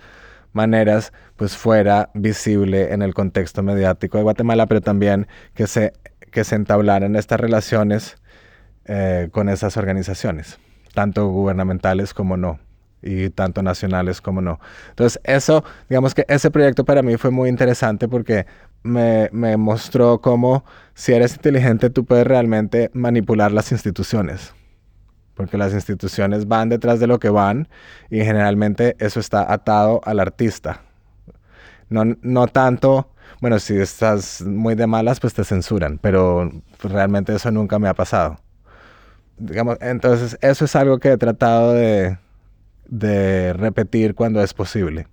[0.51, 5.93] maneras, pues fuera visible en el contexto mediático de Guatemala, pero también que se,
[6.31, 8.17] que se entablaran estas relaciones
[8.83, 10.59] eh, con esas organizaciones,
[10.93, 12.59] tanto gubernamentales como no
[13.01, 14.59] y tanto nacionales como no.
[14.89, 18.45] Entonces, eso, digamos que ese proyecto para mí fue muy interesante porque
[18.83, 20.63] me, mostró cómo
[20.93, 24.53] si eres inteligente tú puedes realmente manipular las instituciones.
[25.35, 27.69] Porque las instituciones van detrás de lo que van
[28.09, 30.81] y generalmente eso está atado al artista.
[31.89, 33.09] No, no tanto,
[33.41, 36.51] bueno, si estás muy de malas, pues te censuran, pero
[36.83, 38.37] realmente eso nunca me ha pasado.
[39.37, 42.17] Digamos, entonces, eso es algo que he tratado de,
[42.89, 45.07] de repetir cuando es posible.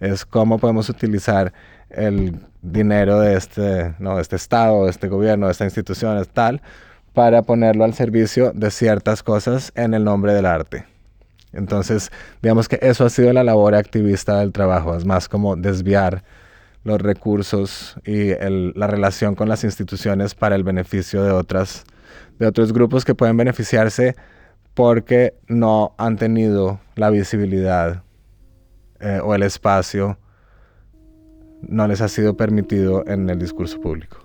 [0.00, 1.52] Es cómo podemos utilizar
[1.92, 6.62] el dinero de este, no, este Estado, de este gobierno, de esta institución, tal,
[7.12, 10.86] para ponerlo al servicio de ciertas cosas en el nombre del arte.
[11.52, 16.24] Entonces, digamos que eso ha sido la labor activista del trabajo, es más como desviar
[16.84, 18.30] los recursos y
[18.74, 21.84] la relación con las instituciones para el beneficio de, otras,
[22.38, 24.16] de otros grupos que pueden beneficiarse
[24.74, 28.02] porque no han tenido la visibilidad
[29.00, 30.18] eh, o el espacio,
[31.68, 34.21] no les ha sido permitido en el discurso público.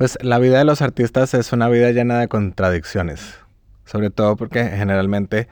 [0.00, 3.34] Pues la vida de los artistas es una vida llena de contradicciones,
[3.84, 5.46] sobre todo porque generalmente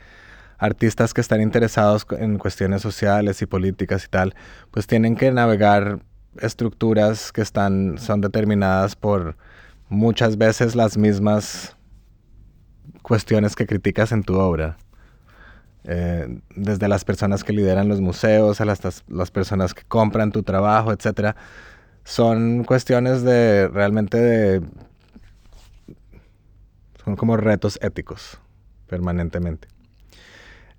[0.56, 4.34] artistas que están interesados en cuestiones sociales y políticas y tal,
[4.70, 5.98] pues tienen que navegar
[6.40, 9.36] estructuras que están, son determinadas por
[9.90, 11.76] muchas veces las mismas
[13.02, 14.78] cuestiones que criticas en tu obra.
[15.84, 20.42] Eh, desde las personas que lideran los museos, a las, las personas que compran tu
[20.42, 21.36] trabajo, etcétera
[22.08, 24.62] son cuestiones de realmente de...
[27.04, 28.40] Son como retos éticos
[28.86, 29.68] permanentemente.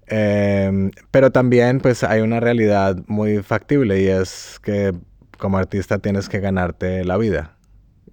[0.07, 4.95] Em, pero también pues hay una realidad muy factible y es que
[5.37, 7.55] como artista tienes que ganarte la vida.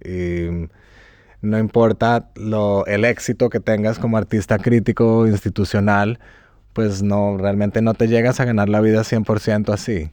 [0.05, 0.69] Y
[1.41, 6.19] no importa lo, el éxito que tengas como artista crítico institucional,
[6.73, 10.11] pues no, realmente no te llegas a ganar la vida 100% así.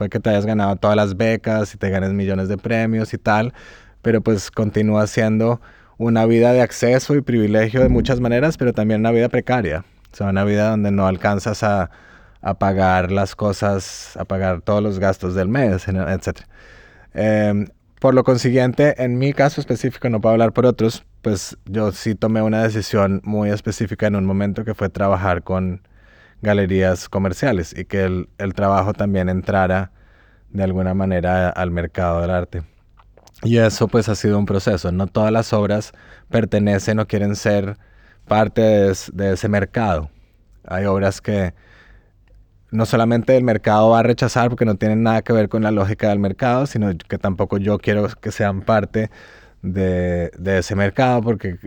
[0.00, 3.18] Puede que te hayas ganado todas las becas y te ganes millones de premios y
[3.18, 3.52] tal,
[4.00, 5.60] pero pues continúa siendo
[5.98, 9.84] una vida de acceso y privilegio de muchas maneras, pero también una vida precaria.
[10.10, 11.90] O sea, una vida donde no alcanzas a,
[12.58, 16.46] pagar las cosas, a pagar todos los gastos del mes, etc.
[17.12, 17.66] Em,
[18.00, 22.14] por lo consiguiente, en mi caso específico, no puedo hablar por otros, pues yo sí
[22.14, 25.82] tomé una decisión muy específica en un momento que fue trabajar con
[26.42, 29.92] galerías comerciales y que el, trabajo también entrara
[30.50, 32.62] de alguna manera al mercado del arte.
[33.42, 34.92] Y eso pues ha sido un proceso.
[34.92, 35.92] No todas las obras
[36.28, 37.78] pertenecen o quieren ser
[38.26, 38.60] parte
[39.12, 40.10] de, ese mercado.
[40.66, 41.54] Hay obras que
[42.70, 45.70] no solamente el mercado va a rechazar porque no tienen nada que ver con la
[45.70, 49.10] lógica del mercado, sino que tampoco yo quiero que sean parte
[49.62, 51.58] de, de ese mercado porque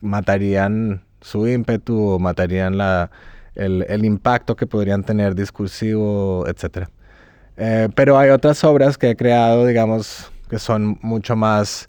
[0.00, 3.10] matarían su ímpetu o matarían la,
[3.54, 6.88] el, impacto que podrían tener discursivo, etc.
[7.56, 11.88] Eh, pero hay otras obras que he creado, digamos, que son mucho más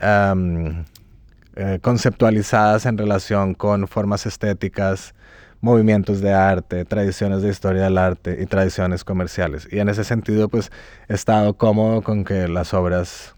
[0.00, 5.14] eh, conceptualizadas en relación con formas estéticas,
[5.60, 9.68] movimientos de arte, tradiciones de historia del arte y tradiciones comerciales.
[9.70, 10.72] Y en ese sentido, pues
[11.08, 13.36] he estado cómodo con que las obras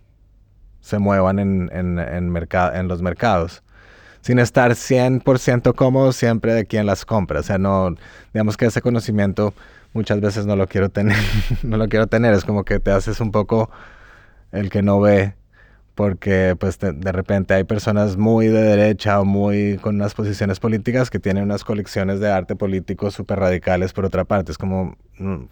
[0.81, 3.63] se muevan en, en, en los mercados
[4.25, 7.41] sin estar 100% cómodo siempre de quien las compra.
[7.41, 7.95] O sea, no,
[8.33, 9.53] digamos que ese conocimiento
[9.93, 11.19] muchas veces no lo quiero tener,
[11.63, 13.69] no lo quiero tener, es como que te haces un poco
[14.51, 15.35] el que no ve
[15.95, 21.11] porque pues de, repente hay personas muy de derecha o muy con unas posiciones políticas
[21.11, 24.53] que tienen unas colecciones de arte político súper radicales por otra parte.
[24.53, 25.45] Es como, mm,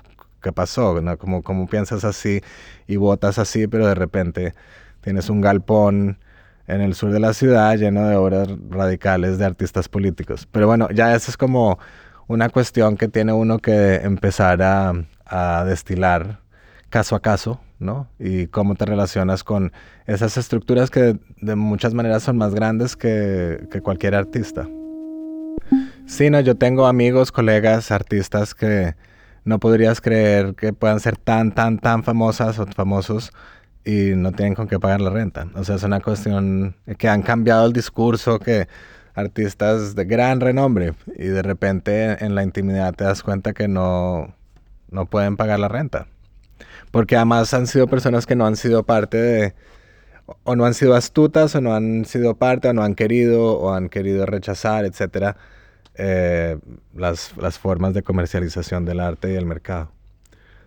[0.43, 0.99] ¿qué pasó?
[1.03, 1.19] ¿No?
[1.19, 2.41] Como, como piensas así
[2.87, 4.55] y votas así, pero de repente
[5.03, 6.19] tienes un galpón
[6.67, 10.49] en el sur de la ciudad lleno de obras radicales de artistas políticos.
[10.51, 11.79] Pero bueno, ya eso es como
[12.29, 14.93] una cuestión que tiene uno que empezar a,
[15.27, 16.41] a destilar
[16.89, 18.07] caso a caso, ¿no?
[18.19, 19.73] Y cómo te relacionas con
[20.07, 24.69] esas estructuras que de, muchas maneras son más grandes que, que, cualquier artista.
[26.07, 28.95] Sí, no, yo tengo amigos, colegas, artistas que
[29.45, 33.33] no podrías creer que puedan ser tan, tan, tan famosas o famosos
[33.85, 35.49] y no tienen con qué pagar la renta.
[35.55, 38.69] O sea, es una cuestión que han cambiado el discurso, que
[39.15, 44.35] artistas de gran renombre y de repente en la intimidad te das cuenta que no,
[44.91, 46.07] no pueden pagar la renta.
[46.91, 49.55] Porque además han sido personas que no han sido parte de,
[50.45, 53.73] o no han sido astutas, o no han sido parte, o no han querido, o
[53.73, 55.37] han querido rechazar, etcétera,
[55.95, 56.59] eh,
[56.95, 59.91] las, las formas de comercialización del arte y el mercado.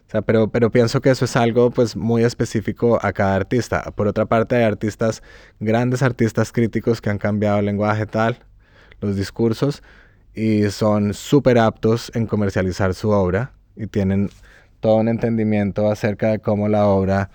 [0.07, 3.91] Sea, pero, pero pienso que eso es algo pues muy específico a cada artista.
[3.95, 5.23] Por otra parte, hay artistas,
[5.59, 8.37] grandes artistas críticos que han cambiado el lenguaje tal,
[9.01, 9.81] los discursos,
[10.33, 14.29] y son súper aptos en comercializar su obra y tienen
[14.79, 17.31] todo un entendimiento acerca de cómo la obra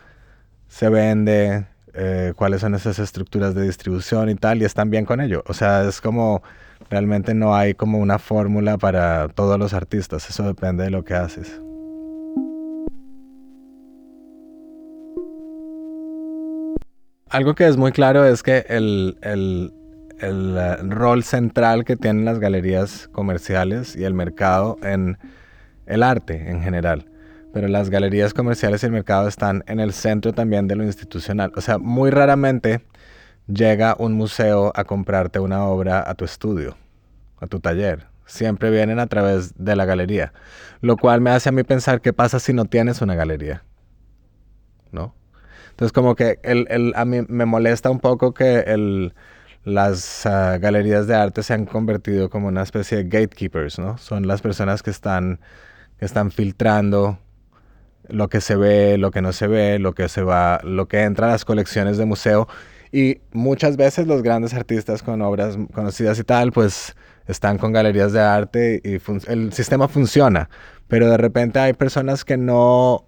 [0.68, 5.20] se vende, eh, cuáles son esas estructuras de distribución y tal, y están bien con
[5.20, 5.42] ello.
[5.46, 6.42] O sea, es como,
[6.88, 11.14] realmente no hay como una fórmula para todos los artistas, eso depende de lo que
[11.14, 11.60] haces.
[17.30, 19.72] Algo que es muy claro es que el, el,
[20.18, 25.18] el eh, rol central que tienen las galerías comerciales y el mercado en
[25.86, 27.06] el arte en general
[27.52, 31.52] pero las galerías comerciales y el mercado están en el centro también de lo institucional.
[31.56, 32.80] O sea, muy raramente
[33.46, 36.76] llega un museo a comprarte una obra a tu estudio,
[37.40, 38.06] a tu taller.
[38.26, 40.32] Siempre vienen a través de la galería,
[40.80, 43.64] lo cual me hace a mí pensar qué pasa si no tienes una galería,
[44.92, 45.14] ¿no?
[45.80, 49.14] Entonces como que el, a mí me molesta un poco que el,
[49.64, 53.96] las ah, galerías de arte se han convertido como una especie de gatekeepers, ¿no?
[53.96, 55.40] Son las personas que están,
[55.98, 57.18] que están filtrando
[58.08, 61.04] lo que se ve, lo que no se ve, lo que se va, lo que
[61.04, 62.46] entra a las colecciones de museo.
[62.92, 66.94] Y muchas veces los grandes artistas con obras conocidas y tal, pues
[67.26, 69.00] están con galerías de arte y
[69.32, 70.50] el sistema funciona.
[70.88, 73.06] Pero de repente hay personas que no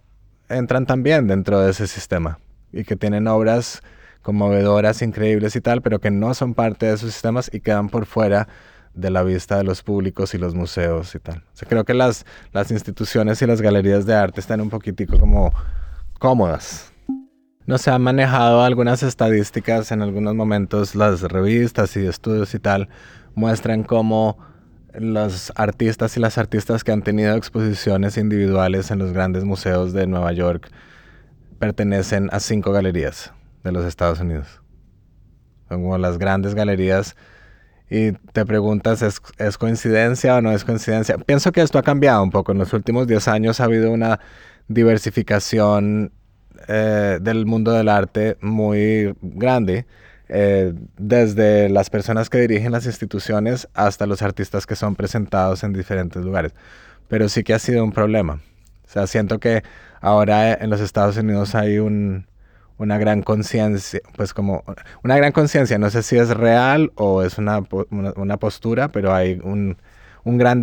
[0.48, 2.38] entran tan bien dentro de ese sistema
[2.72, 3.82] y que tienen obras
[4.22, 8.06] conmovedoras, increíbles y tal, pero que no son parte de esos sistemas y quedan por
[8.06, 8.48] fuera
[8.94, 11.42] de la vista de los públicos y los museos y tal.
[11.68, 15.52] Creo que las, las instituciones y las galerías de arte están un poquitico como
[16.18, 16.92] cómodas.
[17.66, 22.88] No se han manejado algunas estadísticas en algunos momentos, las revistas y estudios y tal
[23.34, 24.36] muestran cómo
[24.94, 30.06] los artistas y las artistas que han tenido exposiciones individuales en los grandes museos de
[30.06, 30.70] Nueva York
[31.62, 33.32] pertenecen a cinco galerías
[33.62, 34.60] de los Estados Unidos.
[35.68, 37.14] Son como las grandes galerías
[37.88, 41.18] y te preguntas, ¿es, coincidencia o no es coincidencia?
[41.18, 42.50] Pienso que esto ha cambiado un poco.
[42.50, 44.18] En los últimos 10 años ha habido una
[44.66, 46.10] diversificación
[46.66, 49.86] eh, del mundo del arte muy grande,
[50.28, 55.72] eh, desde las personas que dirigen las instituciones hasta los artistas que son presentados en
[55.72, 56.54] diferentes lugares.
[57.06, 58.40] Pero sí que ha sido un problema.
[58.92, 59.62] O sea, siento que
[60.02, 62.26] ahora en los Estados Unidos hay un,
[62.76, 64.64] una gran conciencia, pues como
[65.02, 69.40] una gran conciencia, no sé si es real o es una, una, postura, pero hay
[69.42, 69.78] un,
[70.24, 70.62] un, gran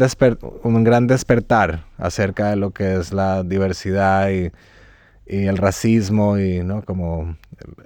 [0.62, 4.52] un gran despertar acerca de lo que es la diversidad y,
[5.26, 6.84] y el racismo y, ¿no?
[6.84, 7.36] como,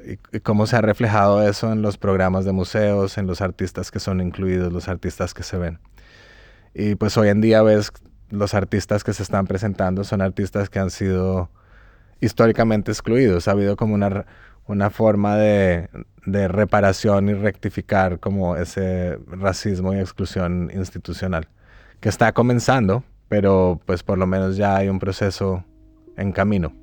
[0.05, 4.01] y, cómo se ha reflejado eso en los programas de museos, en los artistas que
[4.01, 5.79] son incluidos, los artistas que se ven.
[6.73, 7.93] Y pues hoy en día ves
[8.33, 11.49] los artistas que se están presentando son artistas que han sido
[12.19, 13.47] históricamente excluidos.
[13.47, 14.25] Ha habido como una,
[14.65, 15.89] una forma de,
[16.25, 21.47] de, reparación y rectificar como ese racismo y exclusión institucional,
[21.99, 25.63] que está comenzando, pero pues por lo menos ya hay un proceso
[26.17, 26.73] en camino.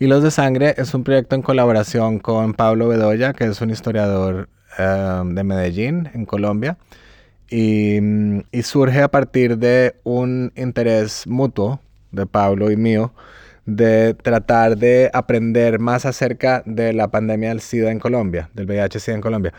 [0.00, 4.48] Hilos de Sangre es un proyecto en colaboración con Pablo Bedoya, que es un historiador
[4.78, 6.78] em, de Medellín, en Colombia,
[7.50, 7.98] y,
[8.52, 11.80] y, surge a partir de un interés mutuo
[12.12, 13.12] de Pablo y mío
[13.66, 19.16] de tratar de aprender más acerca de la pandemia del SIDA en Colombia, del VIH-SIDA
[19.16, 19.52] en Colombia.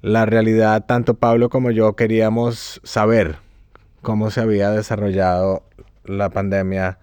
[0.00, 3.36] la realidad, tanto Pablo como yo queríamos saber
[4.00, 5.62] cómo se había desarrollado
[6.04, 6.98] la pandemia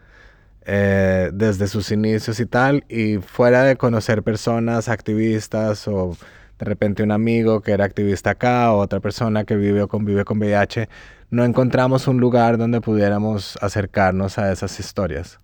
[0.65, 6.15] eh, desde sus inicios y tal, y fuera de conocer personas activistas o
[6.59, 10.23] de repente un amigo que era activista acá o otra persona que vive o convive
[10.25, 10.89] con VIH,
[11.31, 15.39] no encontramos un lugar donde pudiéramos acercarnos a esas historias.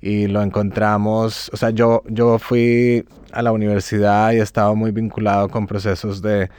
[0.00, 5.48] Y lo encontramos, o sea, yo, yo fui a la universidad y estaba muy vinculado
[5.48, 6.50] con procesos de,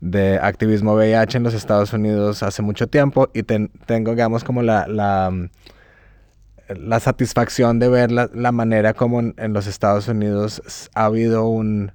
[0.00, 4.86] de activismo VIH en los Estados Unidos hace mucho tiempo y tengo, digamos, como la,
[4.86, 5.32] la,
[6.78, 11.92] la satisfacción de ver la, la manera como en, los Estados Unidos ha habido un...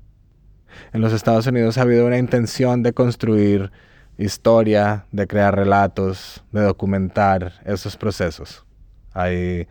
[0.92, 3.72] En los Estados Unidos ha habido una intención de construir
[4.18, 8.66] historia, de crear relatos, de documentar esos procesos.
[9.14, 9.68] Hay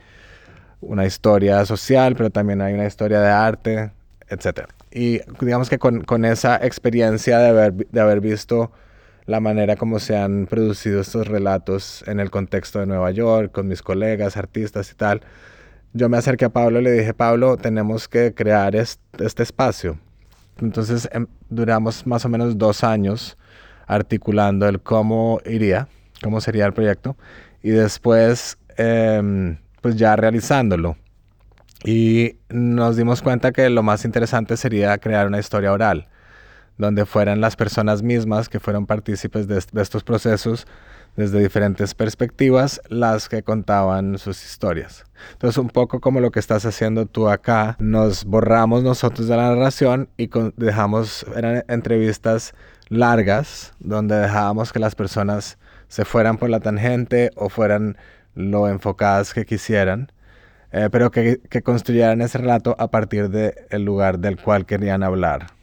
[0.80, 3.92] una historia social, pero también hay una historia de arte,
[4.28, 4.68] etc.
[4.90, 8.72] Y digamos que con, con esa experiencia de haber, de haber visto
[9.26, 13.68] la manera como se han producido estos relatos en el contexto de Nueva York, con
[13.68, 15.22] mis colegas, artistas y tal,
[15.92, 19.98] yo me acerqué a Pablo y le dije, Pablo, tenemos que crear este, espacio.
[20.60, 23.38] Entonces em, duramos más o menos dos años
[23.86, 25.88] articulando el cómo iría,
[26.22, 27.16] cómo sería el proyecto,
[27.62, 30.96] y después em, pues ya realizándolo.
[31.84, 36.08] Y nos dimos cuenta que lo más interesante sería crear una historia oral,
[36.78, 40.66] donde fueran las personas mismas que fueron partícipes de, estos procesos
[41.16, 45.04] desde diferentes perspectivas las que contaban sus historias.
[45.32, 49.50] Entonces, un poco como lo que estás haciendo tú acá, nos borramos nosotros de la
[49.50, 52.52] narración y dejamos, eran entrevistas
[52.88, 55.58] largas, donde dejábamos que las personas
[55.88, 57.96] se fueran por la tangente o fueran
[58.34, 60.10] lo enfocadas que quisieran,
[60.72, 65.53] eh, pero que, construyeran ese relato a partir del lugar del cual querían hablar.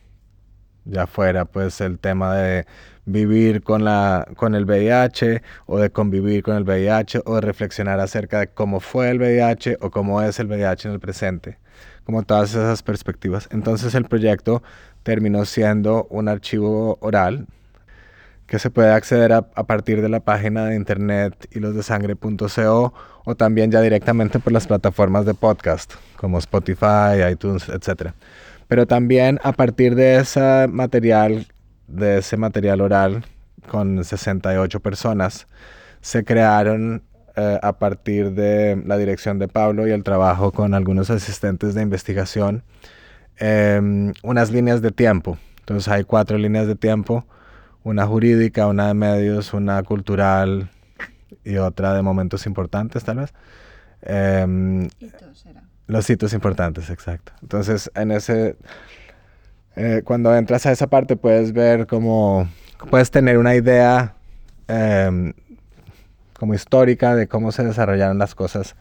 [0.85, 2.65] Ya fuera pues el tema de
[3.05, 7.99] vivir con, la, con el VIH o de convivir con el VIH o de reflexionar
[7.99, 11.57] acerca de cómo fue el VIH o cómo es el VIH en el presente,
[12.03, 13.47] como todas esas perspectivas.
[13.51, 14.63] Entonces el proyecto
[15.03, 17.47] terminó siendo un archivo oral
[18.51, 23.79] que se puede acceder a, partir de la página de internet hilosdesangre.co o también ya
[23.79, 28.11] directamente por las plataformas de podcast como Spotify, iTunes, etc.
[28.71, 31.45] Pero también a partir de ese material,
[31.89, 33.25] de ese material oral
[33.67, 35.45] con 68 personas,
[35.99, 37.03] se crearon
[37.35, 41.81] eh, a partir de la dirección de Pablo y el trabajo con algunos asistentes de
[41.81, 42.63] investigación
[43.39, 45.37] em, unas líneas de tiempo.
[45.59, 47.25] Entonces hay cuatro líneas de tiempo
[47.83, 50.69] una jurídica, una de medios, una cultural
[51.43, 53.33] y otra de momentos importantes, tal vez.
[54.03, 54.87] Eh,
[55.91, 57.33] Los hitos importantes, exacto.
[57.41, 58.55] Entonces, en ese,
[59.75, 62.49] eh, cuando entras a esa parte puedes ver cómo,
[62.89, 64.15] puedes tener una idea
[64.69, 65.33] em,
[66.39, 68.77] como histórica de cómo se desarrollaron las cosas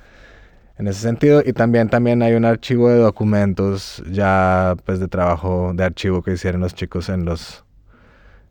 [0.79, 1.43] en ese sentido.
[1.45, 6.35] Y también, también hay un archivo de documentos ya pues de trabajo de archivo que
[6.35, 7.65] hicieron los chicos en los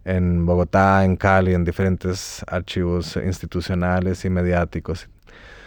[0.04, 5.08] en Bogotá, en Cali, en diferentes archivos institucionales y mediáticos.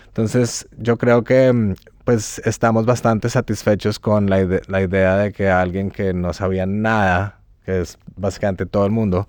[0.08, 1.74] Entonces, yo creo que mm,
[2.04, 7.38] pues estamos bastante satisfechos con la, la idea de que alguien que no sabía nada,
[7.64, 9.28] que es básicamente todo el mundo,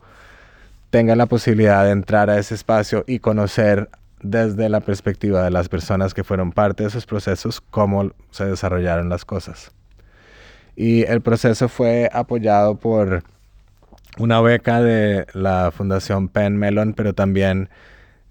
[0.89, 3.89] tenga la posibilidad de entrar a ese espacio y conocer
[4.21, 9.09] desde la perspectiva de las personas que fueron parte de esos procesos cómo se desarrollaron
[9.09, 9.71] las cosas.
[10.75, 13.23] Y el proceso fue apoyado por
[14.17, 17.69] una beca de la Fundación Penn Mellon, pero también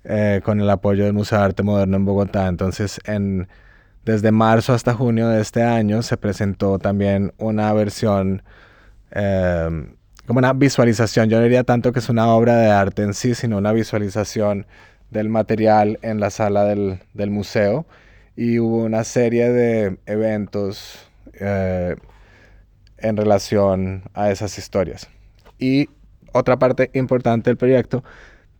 [0.04, 2.48] eh, con el apoyo del Museo de Arte Moderno en Bogotá.
[2.48, 3.48] Entonces, en,
[4.04, 8.42] desde marzo hasta junio de este año se presentó también una versión,
[9.10, 9.94] em,
[10.26, 11.28] como una visualización.
[11.28, 14.66] Yo no diría tanto que es una obra de arte en sí, sino una visualización
[15.10, 17.86] del material en la sala del, del museo.
[18.36, 21.96] Y hubo una serie de eventos eh,
[22.98, 25.08] en relación a esas historias.
[25.58, 25.88] Y
[26.32, 28.02] otra parte importante del proyecto,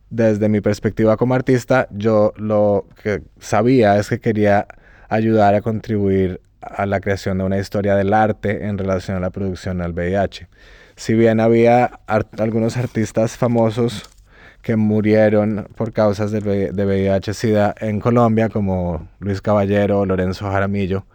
[0.09, 4.67] desde mi perspectiva como artista, yo lo que sabía es que quería
[5.13, 9.29] ayudar a contribuir a la creación de una historia del arte en relación a la
[9.29, 10.47] producción del VIH.
[10.95, 14.09] Si bien había algunos artistas famosos
[14.61, 21.05] que murieron por causas de, VIH-Sida en Colombia, como Luis Caballero, Lorenzo Jaramillo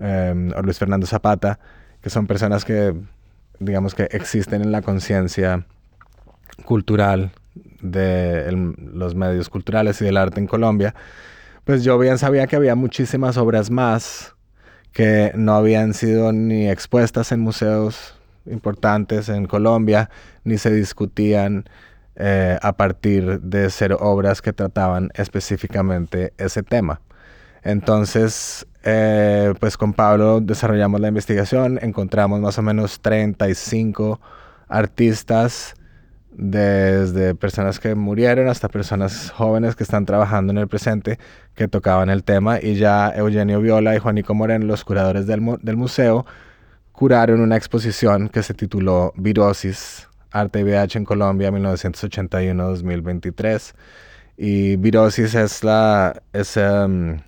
[0.00, 1.58] em, o Luis Fernando Zapata,
[2.00, 2.94] que son personas que
[3.60, 5.66] digamos que existen en la conciencia
[6.64, 7.32] cultural
[7.82, 10.94] de los medios culturales y del arte en Colombia,
[11.68, 14.34] pues yo bien sabía que había muchísimas obras más
[14.90, 18.14] que no habían sido ni expuestas en museos
[18.46, 20.08] importantes en Colombia,
[20.44, 21.68] ni se discutían
[22.16, 27.02] eh, a partir de ser obras que trataban específicamente ese tema.
[27.62, 34.18] Entonces, eh, pues con Pablo desarrollamos la investigación, encontramos más o menos 35
[34.68, 35.74] artistas,
[36.38, 41.18] desde personas que murieron hasta personas jóvenes que están trabajando en el presente,
[41.54, 45.76] que tocaban el tema, y ya Eugenio Viola y Juanico Moreno, los curadores del, del
[45.76, 46.24] museo,
[46.92, 53.74] curaron una exposición que se tituló Virosis, Arte y VH en Colombia 1981-2023.
[54.36, 57.18] Y Virosis es, la, es em,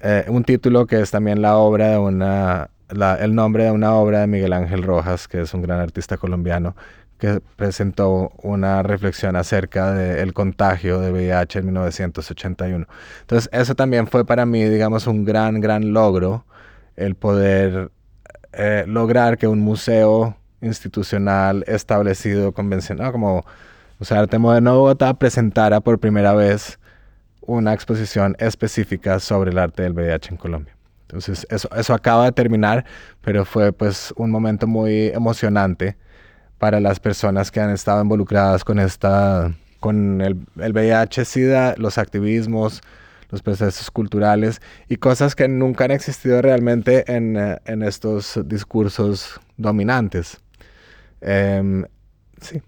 [0.00, 2.70] eh, un título que es también la obra de una,
[3.20, 6.74] el nombre de una obra de Miguel Ángel Rojas, que es un gran artista colombiano,
[7.18, 12.86] que presentó una reflexión acerca del contagio de VIH en 1981.
[13.20, 16.44] Entonces, eso también fue para mí, digamos, un gran, gran logro,
[16.96, 17.90] el poder
[18.52, 23.44] eh, lograr que un museo institucional establecido, convencional, como
[23.98, 26.78] o sea, Arte Moderno Bogotá presentara por primera vez
[27.40, 30.76] una exposición específica sobre el arte del VIH en Colombia.
[31.02, 32.84] Entonces, eso, eso acaba de terminar,
[33.22, 35.96] pero fue pues un momento muy emocionante
[36.58, 42.82] para las personas que han estado involucradas con esta, con el, el VIH-Sida, los activismos,
[43.30, 49.40] los procesos culturales y cosas que nunca han existido realmente en, eh, en estos discursos
[49.56, 50.40] dominantes.
[51.20, 51.84] Em,
[52.40, 52.62] sí,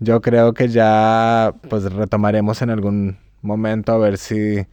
[0.00, 4.66] yo creo que ya pues retomaremos en algún momento a ver si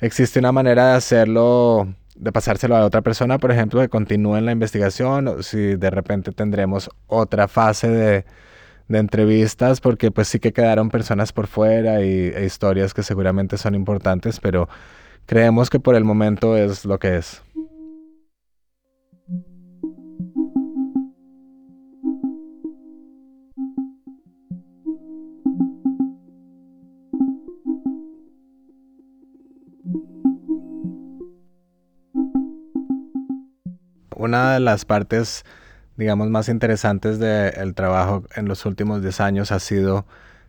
[0.00, 4.46] existe una manera de hacerlo, de pasárselo a otra persona, por ejemplo, que continúe en
[4.46, 8.24] la investigación, o si de repente tendremos otra fase de,
[8.88, 13.56] de entrevistas, porque pues sí que quedaron personas por fuera y, e historias que seguramente
[13.56, 14.68] son importantes, pero
[15.24, 17.42] creemos que por el momento es lo que es.
[34.20, 35.44] Una de las partes,
[35.96, 40.06] digamos, más interesantes del trabajo en los últimos 10 años ha sido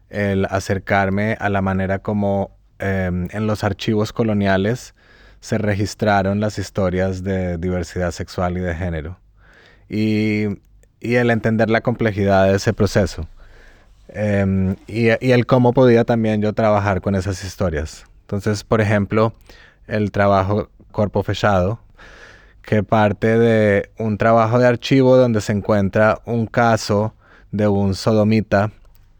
[0.09, 4.93] el acercarme a la manera como em, en los archivos coloniales
[5.39, 9.17] se registraron las historias de diversidad sexual y de género.
[9.89, 10.59] Y,
[10.99, 13.27] el entender la complejidad de ese proceso.
[14.09, 18.05] Em, y, y, el cómo podía también yo trabajar con esas historias.
[18.21, 19.33] Entonces, por ejemplo,
[19.87, 21.79] el trabajo Cuerpo Fechado,
[22.61, 27.13] que parte de un trabajo de archivo donde se encuentra un caso
[27.51, 28.71] de un sodomita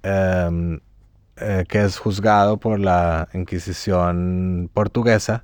[0.04, 0.80] em,
[1.38, 5.44] eh, que es juzgado por la Inquisición portuguesa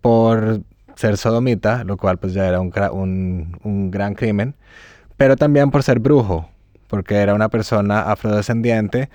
[0.00, 0.60] por
[0.96, 4.54] ser sodomita, lo cual pues ya era un, un gran crimen,
[5.16, 6.48] pero también por ser brujo,
[6.88, 9.08] porque era una persona afrodescendiente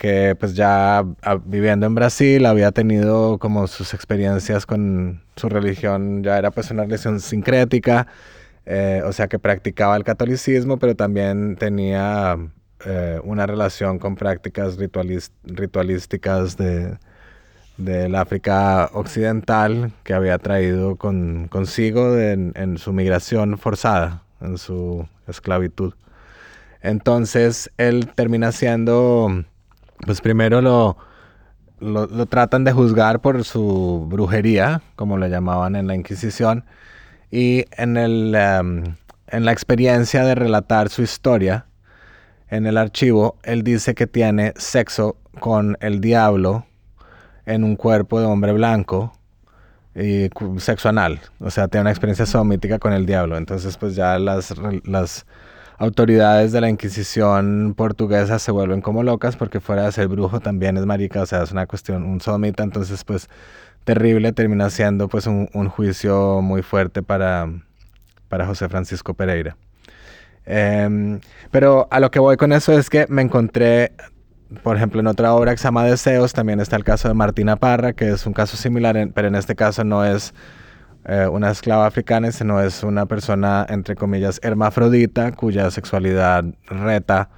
[0.00, 6.22] que pues ya ah, viviendo en Brasil había tenido como sus experiencias con su religión,
[6.22, 8.06] ya era pues una religión sincrética,
[8.64, 12.38] eh, o sea que practicaba el catolicismo, pero también tenía
[12.86, 14.78] eh, una relación con prácticas
[15.44, 16.96] ritualísticas de,
[17.76, 25.92] del África occidental que había traído con, consigo en su migración forzada, en su esclavitud.
[26.80, 29.44] Entonces él termina siendo
[30.04, 30.96] pues primero lo,
[31.80, 36.64] lo, tratan de juzgar por su brujería, como lo llamaban en la Inquisición,
[37.30, 38.96] y en, el, em,
[39.28, 41.66] en la experiencia de relatar su historia,
[42.48, 46.66] en el archivo, él dice que tiene sexo con el diablo
[47.46, 49.12] en un cuerpo de hombre blanco
[49.94, 50.28] y
[50.58, 53.36] sexo anal, o sea, tiene una experiencia somítica con el diablo.
[53.36, 55.26] Entonces, pues ya las, las
[55.80, 60.76] autoridades de la Inquisición portuguesa se vuelven como locas porque fuera de ser brujo también
[60.76, 63.30] es marica, o sea, es una cuestión, un somita, entonces pues
[63.84, 67.48] terrible, termina siendo pues un, juicio muy fuerte para,
[68.28, 69.56] para José Francisco Pereira.
[70.44, 71.18] Em,
[71.50, 73.92] pero a lo que voy con eso es que me encontré,
[74.62, 77.56] por ejemplo, en otra obra que se llama Deseos, también está el caso de Martina
[77.56, 80.34] Parra, que es un caso similar, pero en este caso no es
[81.04, 87.30] eh, una esclava africana, sino es una persona, entre comillas, hermafrodita, cuya sexualidad reta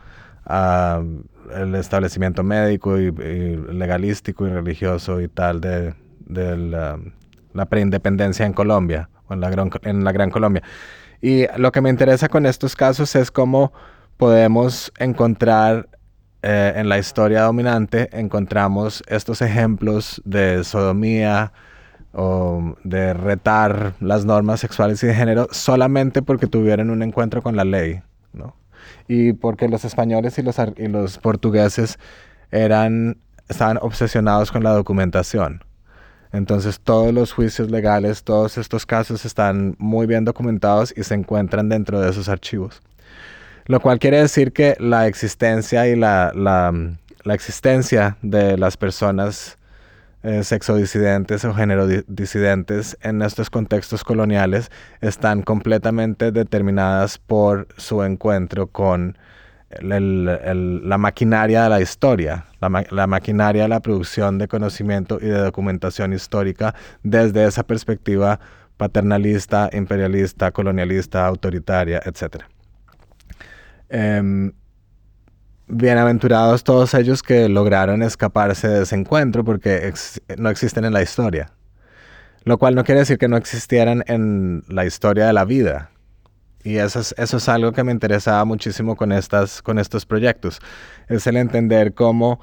[1.54, 5.94] el establecimiento médico y, legalístico y religioso y tal de,
[6.28, 6.98] la,
[7.52, 10.62] la, preindependencia en Colombia, o en la, gran, en la Gran Colombia.
[11.20, 13.72] Y lo que me interesa con estos casos es cómo
[14.16, 15.88] podemos encontrar
[16.42, 21.52] eh, en la historia dominante, encontramos estos ejemplos de sodomía,
[22.12, 27.56] o de retar las normas sexuales y de género solamente porque tuvieron un encuentro con
[27.56, 28.02] la ley,
[28.32, 28.54] ¿no?
[29.08, 31.98] Y porque los españoles y los, y los portugueses
[32.50, 35.64] eran, estaban obsesionados con la documentación.
[36.32, 41.68] Entonces todos los juicios legales, todos estos casos están muy bien documentados y se encuentran
[41.68, 42.82] dentro de esos archivos.
[43.66, 46.72] Lo cual quiere decir que la existencia y la, la,
[47.22, 49.58] la existencia de las personas
[50.22, 54.70] eh, sexodisidentes o género disidentes en estos contextos coloniales
[55.00, 59.18] están completamente determinadas por su encuentro con
[59.80, 66.12] la maquinaria de la historia, la, maquinaria de la producción de conocimiento y de documentación
[66.12, 68.38] histórica desde esa perspectiva
[68.76, 72.44] paternalista, imperialista, colonialista, autoritaria, etc.
[75.74, 79.90] Bienaventurados todos ellos que lograron escaparse de ese encuentro porque
[80.36, 81.50] no existen en la historia.
[82.44, 85.90] Lo cual no quiere decir que no existieran en la historia de la vida.
[86.62, 90.60] Y eso es, algo que me interesaba muchísimo con, estas, con estos proyectos.
[91.08, 92.38] Es el entender cómo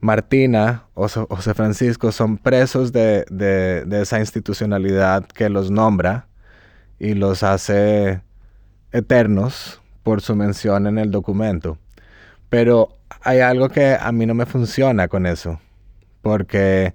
[0.00, 6.26] Martina o José Francisco son presos de, de esa institucionalidad que los nombra
[6.98, 8.22] y los hace
[8.90, 11.78] eternos por su mención en el documento.
[12.48, 15.60] Pero hay algo que a mí no me funciona con eso,
[16.22, 16.94] porque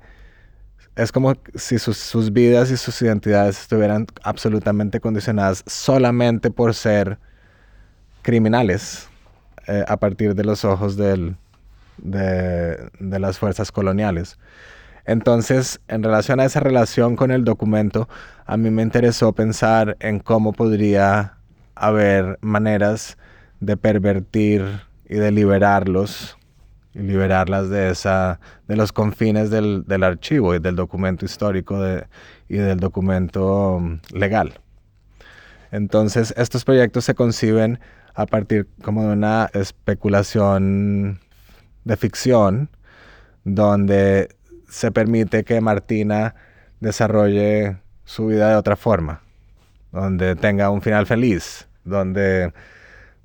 [0.95, 7.18] es como si sus, vidas y sus identidades estuvieran absolutamente condicionadas solamente por ser
[8.22, 9.10] criminales
[9.68, 11.36] eh, a partir de los ojos de,
[11.97, 14.38] de las fuerzas coloniales.
[15.06, 18.08] Entonces, en relación a esa relación con el documento,
[18.45, 21.38] a mí me interesó pensar en cómo podría
[21.74, 23.18] haber maneras
[23.60, 24.82] de pervertir
[25.12, 26.38] y de liberarlos
[26.93, 28.39] y liberarlas de esa
[28.70, 31.78] de los confines del, archivo y del documento histórico
[32.47, 34.53] y del documento um, legal.
[35.72, 37.80] Entonces, estos proyectos se conciben
[38.16, 41.20] a partir como de una especulación
[41.84, 42.70] de ficción
[43.43, 44.30] donde
[44.70, 46.36] se permite que Martina
[46.80, 49.22] desarrolle su vida de otra forma,
[49.91, 52.53] donde tenga un final feliz, donde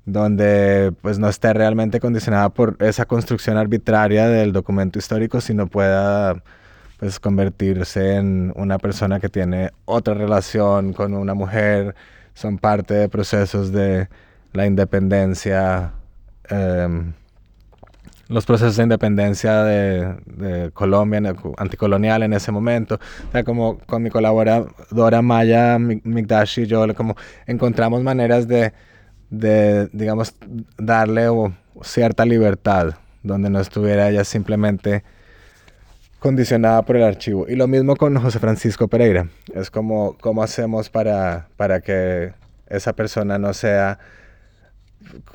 [0.07, 6.41] donde pues no esté realmente condicionada por esa construcción arbitraria del documento histórico, sino pueda
[6.97, 11.93] pues convertirse en una persona que tiene otra relación con una mujer,
[12.33, 14.07] son parte de procesos de
[14.53, 15.91] la independencia,
[16.49, 17.11] em,
[18.29, 21.21] los procesos de independencia de, Colombia,
[21.57, 22.95] anticolonial en ese momento.
[23.27, 28.73] O sea, como con mi colaboradora Maya Migdashi y yo como encontramos maneras de
[29.29, 30.33] de, digamos,
[30.77, 31.27] darle
[31.81, 35.03] cierta libertad, donde no estuviera ella simplemente
[36.19, 37.45] condicionada por el archivo.
[37.47, 39.27] Y lo mismo con José Francisco Pereira.
[39.53, 42.33] Es como, ¿cómo hacemos para, para que
[42.67, 43.99] esa persona no sea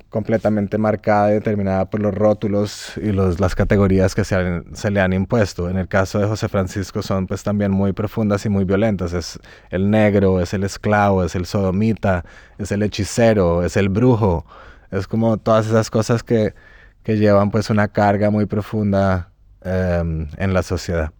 [0.08, 5.00] completamente marcada y determinada por los rótulos y los, las categorías que se, se, le
[5.00, 5.68] han impuesto.
[5.68, 9.12] En el caso de José Francisco son pues también muy profundas y muy violentas.
[9.12, 9.38] Es
[9.70, 12.24] el negro, es el esclavo, es el sodomita,
[12.58, 14.46] es el hechicero, es el brujo.
[14.90, 16.54] Es como todas esas cosas que,
[17.02, 19.30] que llevan pues una carga muy profunda
[19.62, 21.12] em, en la sociedad.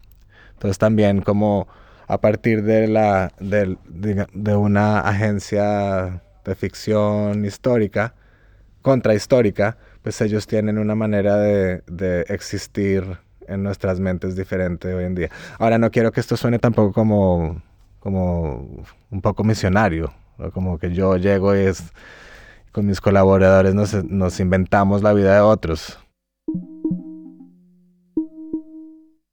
[0.54, 1.68] Entonces también como
[2.06, 8.14] a partir de, la, de, de una agencia de ficción histórica,
[8.82, 13.18] contrahistórica, pues ellos tienen una manera de, existir
[13.48, 15.30] en nuestras mentes diferente hoy en día.
[15.58, 17.62] Ahora no quiero que esto suene tampoco como,
[17.98, 20.12] como un poco misionario,
[20.52, 21.92] como que yo llego y es,
[22.72, 25.98] con mis colaboradores nos, nos inventamos la vida de otros.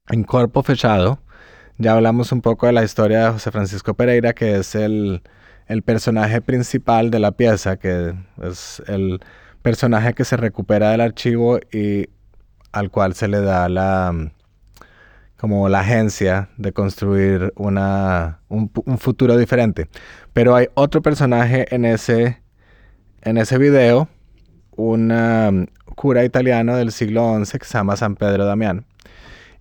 [0.08, 1.20] En Cuerpo Fechado
[1.80, 5.22] ya hablamos un poco de la historia de José Francisco Pereira, que es el,
[5.70, 8.12] el personaje principal de la pieza, que
[8.42, 9.20] es el
[9.62, 12.08] personaje que se recupera del archivo y
[12.72, 14.32] al cual se le da la
[15.36, 18.68] como la agencia de construir una, un,
[18.98, 19.88] futuro diferente.
[20.32, 22.42] Pero hay otro personaje en ese,
[23.22, 24.08] en ese video,
[24.72, 28.86] un um, cura italiano del siglo XI que se llama San Pedro Damián.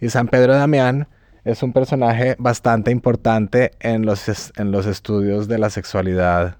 [0.02, 1.08] Y San Pedro Damián
[1.52, 6.58] es un personaje bastante importante en los, en los estudios de la sexualidad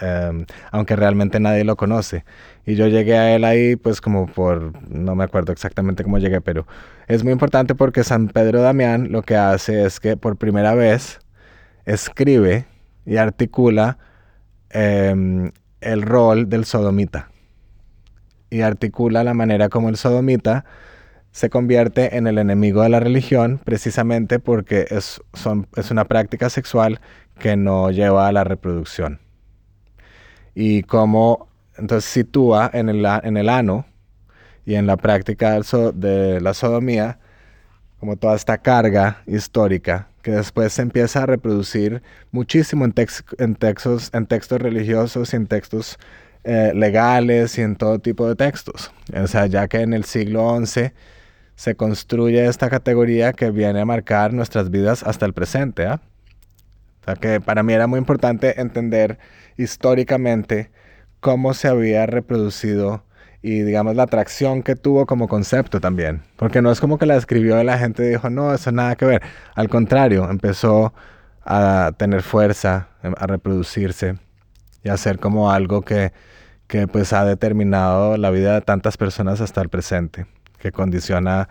[0.00, 2.24] Em, aunque realmente nadie lo conoce.
[2.64, 6.40] Y yo llegué a él ahí, pues como por, no me acuerdo exactamente cómo llegué,
[6.40, 6.66] pero
[7.06, 11.20] es muy importante porque San Pedro Damián lo que hace es que por primera vez
[11.84, 12.66] escribe
[13.04, 13.98] y articula
[14.70, 17.30] em, el rol del sodomita.
[18.48, 20.64] Y articula la manera como el sodomita
[21.32, 25.20] se convierte en el enemigo de la religión precisamente porque es,
[25.76, 27.00] es una práctica sexual
[27.38, 29.20] que no lleva a la reproducción
[30.54, 33.86] y cómo entonces sitúa en el, en el ano
[34.66, 35.58] y en la práctica
[35.94, 37.18] de la sodomía
[37.98, 42.94] como toda esta carga histórica que después se empieza a reproducir muchísimo en,
[43.38, 45.98] en, textos, en textos religiosos y en textos
[46.44, 48.90] eh, legales y en todo tipo de textos.
[49.14, 50.92] O sea, ya que en el siglo XI
[51.60, 55.86] se construye esta categoría que viene a marcar nuestras vidas hasta el presente.
[57.04, 59.18] sea, que para mí era muy importante entender
[59.58, 60.70] históricamente
[61.20, 63.04] cómo se había reproducido
[63.42, 66.22] y digamos la atracción que tuvo como concepto también.
[66.36, 69.04] Porque no es como que la escribió y la gente dijo, no, eso nada que
[69.04, 69.22] ver.
[69.54, 70.94] Al contrario, empezó
[71.44, 74.16] a tener fuerza, a reproducirse
[74.82, 76.14] y a ser como algo que,
[76.68, 80.24] que pues ha determinado la vida de tantas personas hasta el presente,
[80.60, 81.48] que condiciona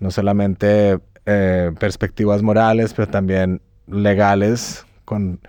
[0.00, 5.40] no solamente eh, perspectivas morales, pero también legales con,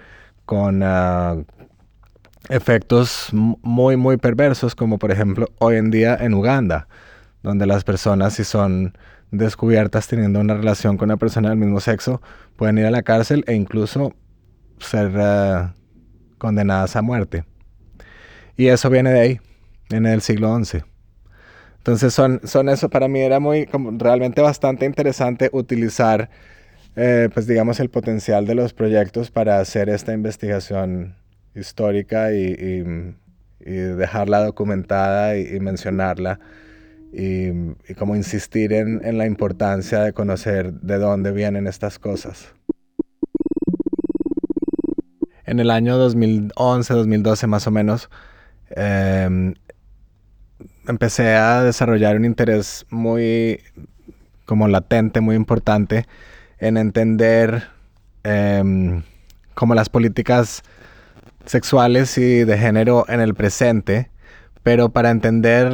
[0.46, 1.38] con ah,
[2.50, 6.88] efectos muy, muy perversos, como por ejemplo hoy en día en Uganda,
[7.42, 8.98] donde las personas si son
[9.32, 12.22] descubiertas teniendo una relación con una persona del mismo sexo,
[12.58, 14.14] pueden ir a la cárcel e incluso
[14.80, 15.74] ser ah,
[16.38, 17.46] condenadas a muerte.
[18.58, 19.40] Y eso viene de ahí,
[19.90, 20.91] viene del siglo XI.
[21.82, 23.68] Entonces son, son eso, para mí era muy,
[23.98, 26.30] realmente bastante interesante utilizar,
[26.96, 31.16] eh, pues digamos, el potencial de los proyectos para hacer esta investigación
[31.56, 32.84] histórica y,
[33.60, 36.40] dejarla documentada y, mencionarla
[37.12, 37.50] y,
[37.96, 42.54] como insistir en, en la importancia de conocer de dónde vienen estas cosas.
[45.46, 48.10] En el año 2011, 2012 más o menos,
[48.70, 49.56] em,
[50.88, 53.60] empecé a desarrollar un interés muy
[54.46, 56.08] como latente, muy importante
[56.60, 57.70] en entender
[58.24, 59.02] eh,
[59.54, 60.64] como las políticas
[61.46, 64.10] sexuales y de género en el presente,
[64.64, 65.74] pero para entender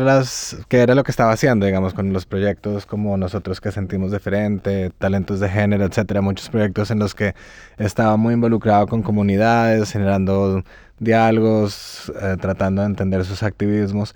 [0.70, 4.92] qué era lo que estaba haciendo, digamos, con los proyectos como nosotros que sentimos diferente,
[4.98, 7.36] talentos de género, etcétera, muchos proyectos en los que
[7.78, 10.64] estaba muy involucrado con comunidades, generando
[11.00, 14.16] diálogos, eh, tratando de entender sus activismos,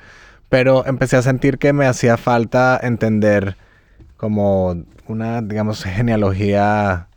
[0.52, 3.56] pero empecé a sentir que me hacía falta entender
[4.18, 7.08] como una, digamos, genealogía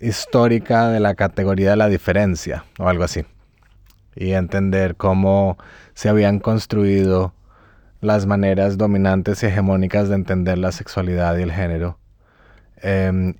[0.00, 3.24] histórica de la categoría de la diferencia o algo así.
[4.16, 5.58] Y entender cómo
[5.94, 7.34] se habían construido
[8.00, 12.00] las maneras dominantes y hegemónicas de entender la sexualidad y el género
[12.82, 13.34] em,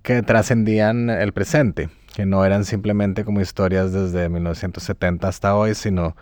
[0.00, 6.16] que trascendían el presente, que no eran simplemente como historias desde 1970 hasta hoy, sino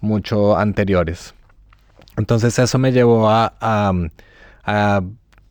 [0.00, 1.34] mucho anteriores.
[2.16, 3.92] Entonces eso me llevó a,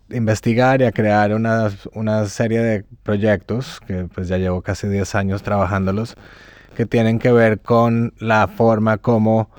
[0.10, 5.16] investigar y a crear una, una, serie de proyectos, que pues ya llevo casi 10
[5.16, 6.16] años trabajándolos,
[6.76, 9.50] que tienen que ver con la forma como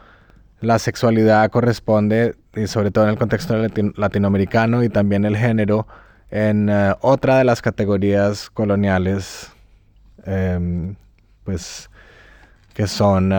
[0.60, 3.56] la sexualidad corresponde, y sobre todo en el contexto
[3.96, 5.86] latinoamericano y también el género,
[6.30, 9.50] en eh, otra de las categorías coloniales,
[10.24, 10.94] em,
[11.44, 11.88] pues
[12.74, 13.32] que son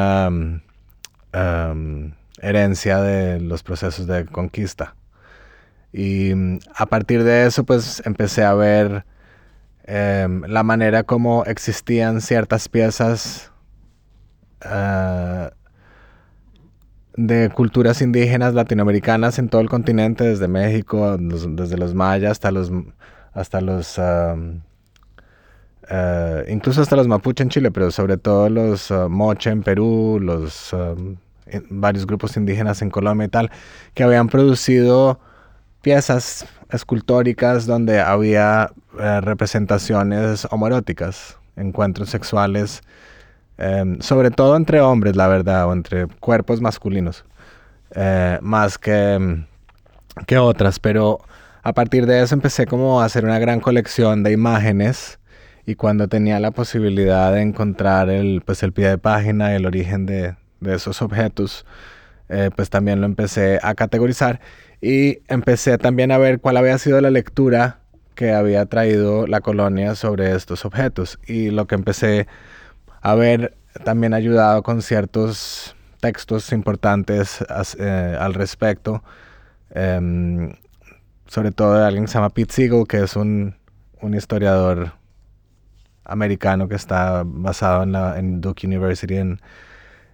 [2.41, 4.95] herencia de los procesos de conquista.
[5.91, 6.31] Y
[6.75, 9.05] a partir de eso, pues empecé a ver
[9.85, 13.51] em, la manera como existían ciertas piezas
[14.61, 15.51] Ah,
[17.15, 22.71] de culturas indígenas latinoamericanas en todo el continente, desde México, desde los mayas hasta los,
[23.33, 23.99] hasta los
[25.89, 30.19] ah, incluso hasta los mapuche en Chile, pero sobre todo los uh, moche en Perú,
[30.21, 30.75] los
[31.69, 33.51] varios grupos indígenas en Colombia y tal,
[33.93, 35.19] que habían producido
[35.81, 42.83] piezas escultóricas donde había eh, representaciones homoeróticas, encuentros sexuales
[43.59, 47.25] Em, sobre todo entre hombres, la verdad, o entre cuerpos masculinos,
[47.91, 49.45] eh, más que, em,
[50.27, 51.19] que otras, pero
[51.61, 55.18] a partir de eso empecé como a hacer una gran colección de imágenes
[55.69, 60.07] y cuando tenía la posibilidad de encontrar el, pues el pie de página el origen
[60.07, 61.63] de, de esos objetos,
[62.27, 64.39] eh, pues también lo empecé a categorizar
[64.81, 67.81] y empecé también a ver cuál había sido la lectura
[68.15, 71.19] que había traído la colonia sobre estos objetos.
[71.27, 72.27] Y lo que empecé
[73.01, 73.55] haber
[73.85, 77.45] también ayudado con ciertos textos importantes
[77.77, 79.03] eh, al respecto,
[79.69, 80.53] em,
[81.27, 83.55] sobre todo de alguien que se llama Pete Siegel, que es un,
[84.15, 84.98] historiador
[86.09, 89.39] americano que está basado en, la, en Duke University en,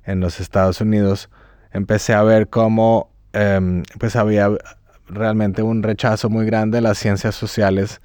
[0.06, 1.30] los Estados Unidos,
[1.72, 4.50] empecé a ver cómo em, pues había
[5.08, 8.02] realmente un rechazo muy grande de las ciencias sociales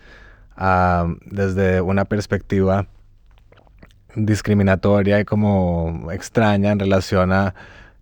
[1.26, 2.86] desde una perspectiva
[4.14, 7.54] discriminatoria y como extraña en relación a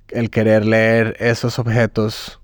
[0.09, 2.41] el querer leer esos objetos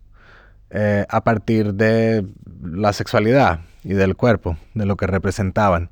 [0.70, 2.26] eh, a partir de
[2.62, 5.90] la sexualidad y del cuerpo, de lo que representaban.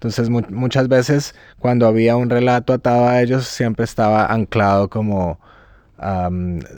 [0.00, 5.38] Entonces muchas veces cuando había un relato atado a ellos siempre estaba anclado como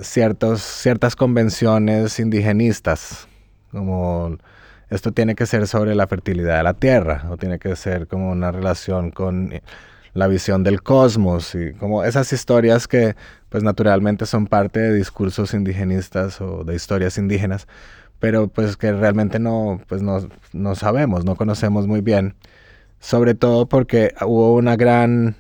[0.01, 3.29] ciertos, ciertas convenciones indigenistas,
[3.71, 4.39] como
[4.91, 8.33] esto tiene que ser sobre la fertilidad de la tierra, o tiene que ser como
[8.33, 9.53] una relación con
[10.15, 13.15] la visión del cosmos, y como esas historias que
[13.51, 17.69] pues naturalmente son parte de discursos indigenistas o de historias indígenas,
[18.19, 22.35] pero pues que realmente no, pues no, no sabemos, no conocemos muy bien
[23.03, 25.35] sobre todo porque hubo una gran,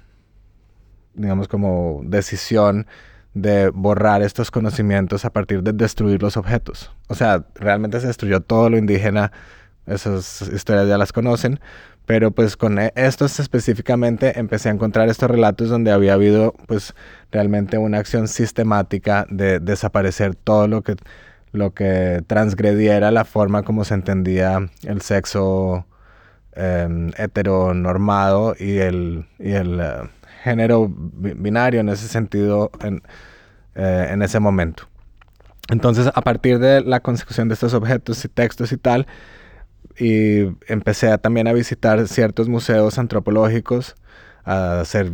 [1.15, 2.89] digamos, como decisión
[3.35, 6.91] de borrar estos conocimientos a partir de destruir los objetos.
[7.07, 9.31] O sea, realmente se destruyó todo lo indígena,
[9.87, 11.61] esas historias ya las conocen,
[12.05, 16.95] pero pues con e, estos específicamente empecé a encontrar estos relatos donde había habido pues
[17.31, 20.97] realmente una acción sistemática de desaparecer todo lo que,
[21.53, 25.87] lo que transgrediera la forma como se entendía el sexo
[26.55, 30.11] Em, heteronormado y el, y el eh,
[30.45, 33.03] género binario en ese sentido en,
[33.75, 34.87] eh, en ese momento.
[35.71, 39.07] Entonces, a partir de la consecución de estos objetos y textos y tal,
[39.99, 43.95] y empecé también a visitar ciertos museos antropológicos,
[44.45, 45.11] a hacer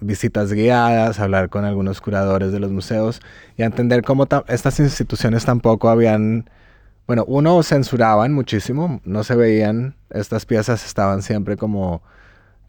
[0.00, 3.20] visitas guiadas, a hablar con algunos curadores de los museos
[3.58, 6.48] y a entender cómo estas instituciones tampoco habían
[7.06, 12.02] bueno, uno censuraban muchísimo, no se veían, estas piezas estaban siempre como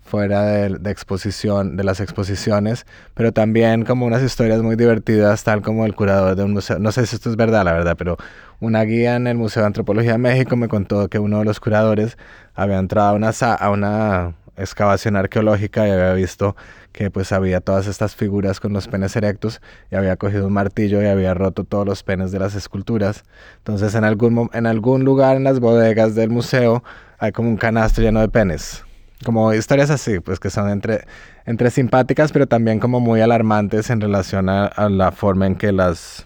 [0.02, 5.86] fuera de, exposición, de las exposiciones, pero también como unas historias muy divertidas, tal como
[5.86, 8.18] el curador de un museo, no sé si esto es verdad, la verdad, pero
[8.60, 11.60] una guía en el Museo de Antropología de México me contó que uno de los
[11.60, 12.18] curadores
[12.56, 16.56] había entrado a una, a una excavación arqueológica y había visto
[16.92, 21.02] que pues había todas estas figuras con los penes erectos y había cogido un martillo
[21.02, 23.24] y había roto todos los penes de las esculturas.
[23.58, 26.84] Entonces en algún, en algún lugar en las bodegas del museo
[27.18, 28.84] hay como un canasto lleno de penes.
[29.24, 31.06] Como historias así, pues que son entre,
[31.46, 36.26] entre simpáticas pero también como muy alarmantes en relación a, la forma en que las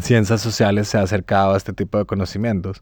[0.00, 2.80] ciencias sociales se han acercado a este tipo de conocimientos.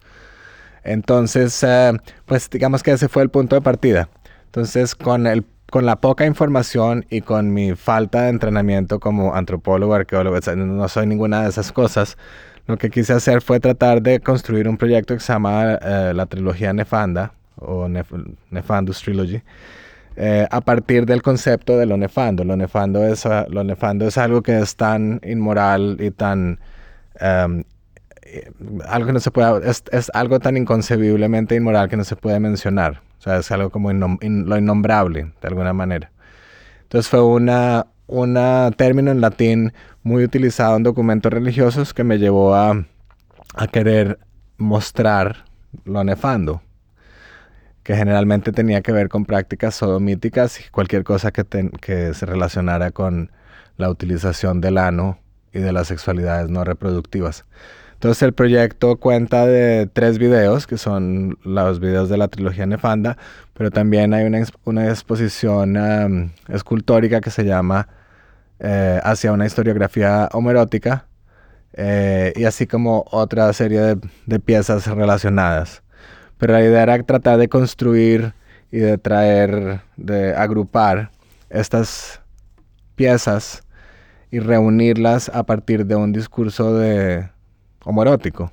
[0.84, 1.92] Entonces, eh,
[2.26, 4.08] pues digamos que ese fue el punto de partida.
[4.48, 9.92] Entonces, con, el, con la poca información y con mi falta de entrenamiento como antropólogo,
[9.92, 12.16] arqueólogo, no soy ninguna de esas cosas,
[12.66, 16.24] lo que quise hacer fue tratar de construir un proyecto que se llama eh, la
[16.26, 17.88] trilogía Nefanda o
[18.50, 19.42] Nefandus Trilogy.
[20.16, 22.42] Eh, a partir del concepto de lo nefando.
[22.44, 26.58] Lo nefando es, ah, lo nefando es algo que es tan inmoral y tan...
[27.20, 27.64] Eh,
[28.86, 29.68] algo que no se puede...
[29.68, 33.02] Es, es, algo tan inconcebiblemente inmoral que no se puede mencionar.
[33.18, 36.10] O sea, es algo como lo innombrable, de alguna manera.
[36.82, 38.38] Entonces fue una, un
[38.76, 42.84] término en latín muy utilizado en documentos religiosos que me llevó a,
[43.54, 44.18] a querer
[44.56, 45.44] mostrar
[45.84, 46.62] lo nefando,
[47.82, 51.44] que generalmente tenía que ver con prácticas sodomíticas y cualquier cosa que,
[51.80, 53.32] que se relacionara con
[53.76, 55.18] la utilización del ano
[55.52, 57.46] y de las sexualidades no reproductivas.
[57.98, 63.16] Entonces el proyecto cuenta de tres videos, que son los videos de la trilogía Nefanda,
[63.54, 67.88] pero también hay una, una exposición escultórica que se llama
[68.60, 71.06] eh, Hacia una historiografía homerótica,
[71.72, 73.96] eh, y así como otra serie
[74.26, 75.82] de piezas relacionadas.
[76.38, 78.32] Pero la idea era tratar de construir
[78.70, 81.10] y de traer, de agrupar
[81.50, 82.20] estas
[82.94, 83.64] piezas
[84.30, 87.28] y reunirlas a partir de un discurso de,
[87.88, 88.52] homoerótico.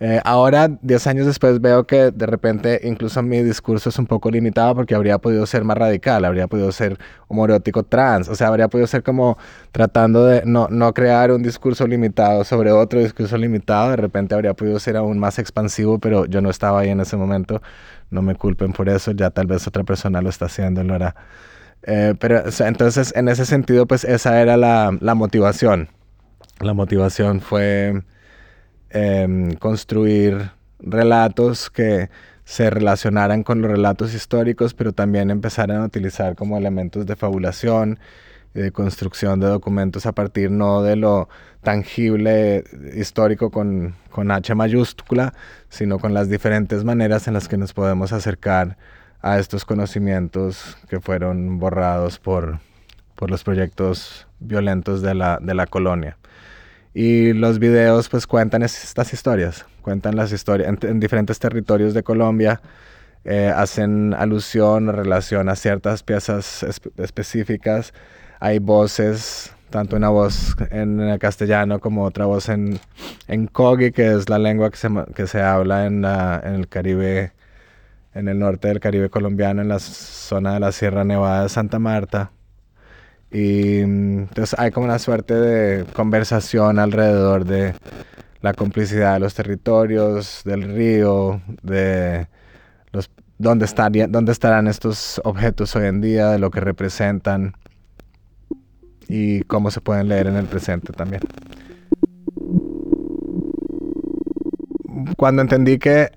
[0.00, 4.30] Eh, ahora, 10 años después, veo que de repente incluso mi discurso es un poco
[4.30, 8.68] limitado porque habría podido ser más radical, habría podido ser homoerótico trans, o sea, habría
[8.68, 9.36] podido ser como
[9.72, 14.54] tratando de no, no crear un discurso limitado sobre otro discurso limitado, de repente habría
[14.54, 17.60] podido ser aún más expansivo, pero yo no estaba ahí en ese momento,
[18.10, 21.16] no me culpen por eso, ya tal vez otra persona lo está haciendo, lo hará.
[21.82, 25.88] Eh, pero entonces, en ese sentido, pues esa era la, la motivación.
[26.60, 28.02] La motivación fue
[28.90, 32.08] Em, construir relatos que
[32.44, 37.98] se relacionaran con los relatos históricos, pero también empezaran a utilizar como elementos de fabulación
[38.54, 41.28] de construcción de documentos a partir no de lo
[41.62, 42.64] tangible
[42.96, 45.34] histórico con, con H mayúscula,
[45.68, 48.78] sino con las diferentes maneras en las que nos podemos acercar
[49.20, 52.60] a estos conocimientos que fueron borrados por,
[53.16, 56.16] por los proyectos violentos de la, de la colonia.
[56.94, 62.60] Y los videos pues cuentan estas historias, cuentan las historias en, diferentes territorios de Colombia,
[63.24, 66.64] eh, hacen alusión o relación a ciertas piezas
[66.96, 67.92] específicas.
[68.40, 72.80] Hay voces tanto una voz en castellano como otra voz en,
[73.26, 77.32] en Kogi, que es la lengua que se, que se habla en, en el Caribe,
[78.14, 81.78] en el norte del Caribe colombiano, en la zona de la Sierra Nevada de Santa
[81.78, 82.32] Marta.
[83.30, 87.74] Y entonces hay como una suerte de conversación alrededor de
[88.40, 92.28] la complicidad de los territorios, del río, de
[93.38, 93.66] dónde,
[94.08, 97.54] dónde estarán estos objetos hoy en día, de lo que representan
[99.08, 101.22] y cómo se pueden leer en el presente también.
[105.16, 106.10] Cuando entendí que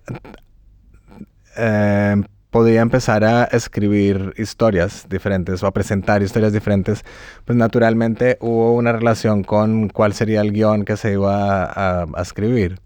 [1.58, 2.22] eh,
[2.52, 7.03] podía empezar a escribir historias diferentes o a presentar historias diferentes,
[7.45, 12.80] pues naturalmente hubo una relación con cuál sería el guion que se iba a, escribir.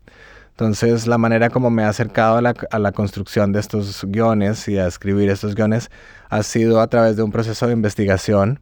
[0.51, 4.67] Entonces, la manera como me he acercado a la, a la, construcción de estos guiones
[4.69, 5.89] y a escribir estos guiones
[6.29, 8.61] ha sido a través de un proceso de investigación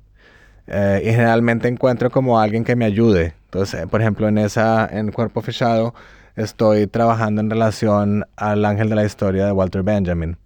[0.68, 3.36] eh, y generalmente encuentro como alguien que me ayude.
[3.46, 5.94] Entonces, eh, por ejemplo, en esa, en Cuerpo Fechado,
[6.36, 10.38] estoy trabajando en relación al ángel de la historia de Walter Benjamin.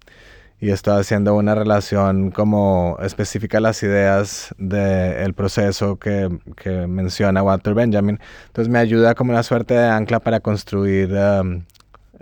[0.60, 7.42] Y estoy haciendo una relación como específica a las ideas del proceso que, que, menciona
[7.42, 8.18] Walter Benjamin.
[8.48, 11.62] Entonces me ayuda como una suerte de ancla para construir um,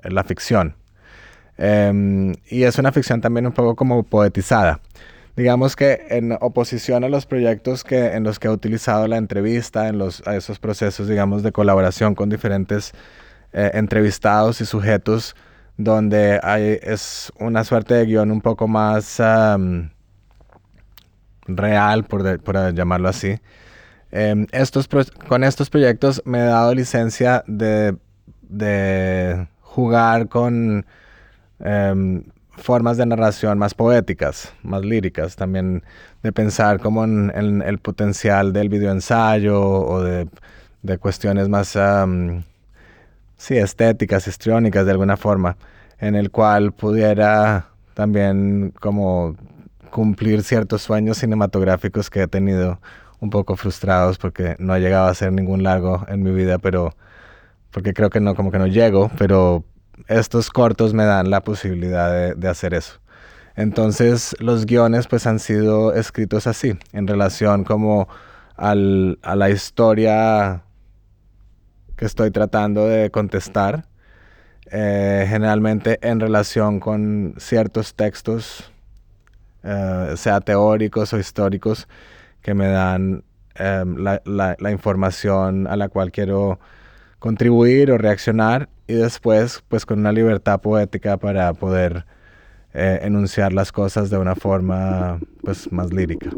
[0.02, 0.74] la ficción.
[1.56, 4.80] Em, y es una ficción también un poco como poetizada
[5.36, 9.88] digamos que en oposición a los proyectos que, en los que he utilizado la entrevista,
[9.88, 12.92] en los, a esos procesos, digamos, de colaboración con diferentes
[13.52, 15.36] eh, entrevistados y sujetos,
[15.76, 19.20] donde hay, es una suerte de guion un poco más
[21.46, 23.38] real, por, por, llamarlo así.
[24.10, 24.88] Em, estos
[25.28, 27.96] con estos proyectos me he dado licencia de,
[28.42, 30.86] de jugar con
[31.60, 32.24] em,
[32.56, 35.82] formas de narración más poéticas, más líricas, también
[36.22, 40.28] de pensar como en, el potencial del videoensayo o de,
[40.82, 41.76] de cuestiones más,
[43.36, 45.56] sí, estéticas, histriónicas de alguna forma,
[45.98, 49.36] en el cual pudiera también como
[49.90, 52.80] cumplir ciertos sueños cinematográficos que he tenido
[53.20, 56.94] un poco frustrados porque no he llegado a hacer ningún largo en mi vida, pero
[57.70, 59.64] porque creo que no, como que no llego, pero
[60.08, 63.00] estos cortos me dan la posibilidad de, hacer eso.
[63.54, 68.08] Entonces los guiones pues han sido escritos así, en relación como
[68.56, 70.65] a la historia
[71.96, 73.86] que estoy tratando de contestar,
[74.70, 78.72] eh, generalmente en relación con ciertos textos,
[79.62, 81.88] eh, sea teóricos o históricos,
[82.42, 83.24] que me dan
[83.54, 86.60] em, la información a la cual quiero
[87.18, 92.04] contribuir o reaccionar y después pues con una libertad poética para poder
[92.74, 96.30] eh, enunciar las cosas de una forma pues más lírica.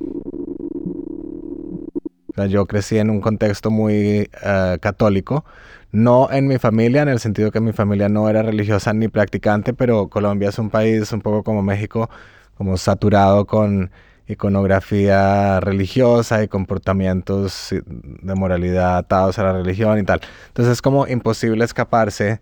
[2.46, 5.44] Yo crecí en un contexto muy eh, católico,
[5.92, 9.72] no en mi familia, en el sentido que mi familia no era religiosa ni practicante,
[9.72, 12.10] pero Colombia es un país un poco como México,
[12.56, 13.90] como saturado con
[14.28, 20.20] iconografía religiosa y comportamientos de moralidad atados a la religión y tal.
[20.48, 22.40] Entonces es como imposible escaparse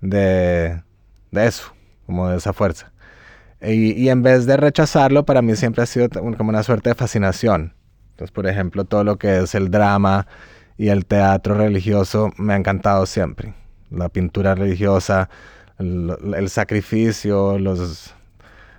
[0.00, 0.82] de,
[1.32, 1.72] eso,
[2.06, 2.92] como de esa fuerza.
[3.60, 7.74] Y, en vez de rechazarlo, para mí siempre ha sido como una suerte de fascinación.
[8.16, 10.26] Entonces, por ejemplo, todo lo que es el drama
[10.78, 13.52] y el teatro religioso me ha encantado siempre.
[13.90, 15.28] La pintura religiosa,
[15.78, 17.58] el sacrificio,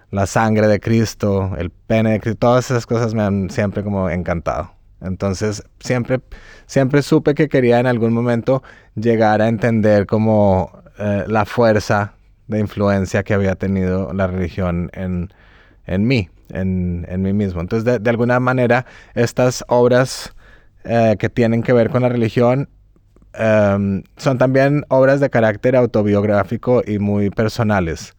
[0.09, 4.09] la sangre de Cristo, el pene de Cristo, todas esas cosas me han siempre como
[4.09, 4.71] encantado.
[5.01, 6.19] Entonces, siempre,
[6.65, 8.63] siempre supe que quería en algún momento
[8.95, 12.13] llegar a entender como eh, la fuerza
[12.47, 15.31] de influencia que había tenido la religión en,
[15.85, 17.61] en mí, en, en, mí mismo.
[17.61, 20.33] Entonces, de, alguna manera, estas obras
[20.83, 22.69] eh, que tienen que ver con la religión
[23.33, 28.13] em, son también obras de carácter autobiográfico y muy personales.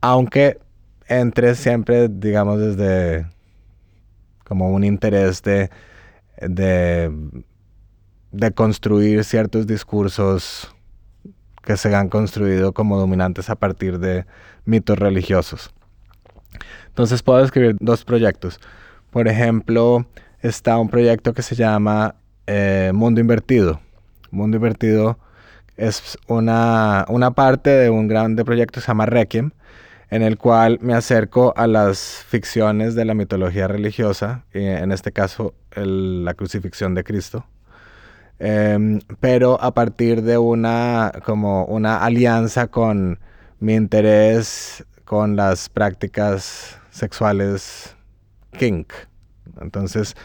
[0.00, 0.58] Aunque
[1.08, 3.26] entre siempre, digamos, desde
[4.44, 5.70] como un interés de,
[6.40, 7.12] de,
[8.32, 10.74] de construir ciertos discursos
[11.62, 14.26] que se han construido como dominantes a partir de
[14.64, 15.72] mitos religiosos.
[16.90, 18.60] Entonces puedo escribir dos proyectos.
[19.10, 20.06] Por ejemplo,
[20.42, 22.14] está un proyecto que se llama
[22.46, 23.80] eh, Mundo Invertido.
[24.30, 25.18] Mundo Invertido
[25.76, 29.52] es una, una parte de un grande proyecto que se llama Requiem,
[30.10, 35.54] en el cual me acerco a las ficciones de la mitología religiosa, en este caso
[35.74, 37.46] la crucifixión de Cristo,
[38.38, 43.20] em, pero a partir de una, como una alianza con
[43.60, 47.96] mi interés con las prácticas sexuales
[48.52, 48.92] kink.
[49.60, 50.16] Entonces,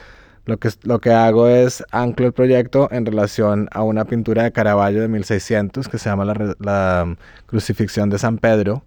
[0.46, 4.52] lo que, lo que hago es anclo el proyecto en relación a una pintura de
[4.52, 6.26] Caravaggio de 1600 que se llama
[6.60, 7.16] La,
[7.48, 8.84] Crucifixión de San Pedro,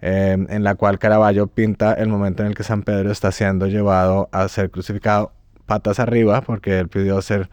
[0.00, 3.66] em, en la cual Caravaggio pinta el momento en el que San Pedro está siendo
[3.66, 5.32] llevado a ser crucificado
[5.66, 7.48] patas arriba, porque él pidió ser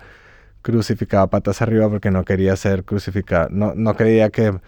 [0.62, 4.60] crucificado patas arriba porque no quería ser crucificado, no, no creía que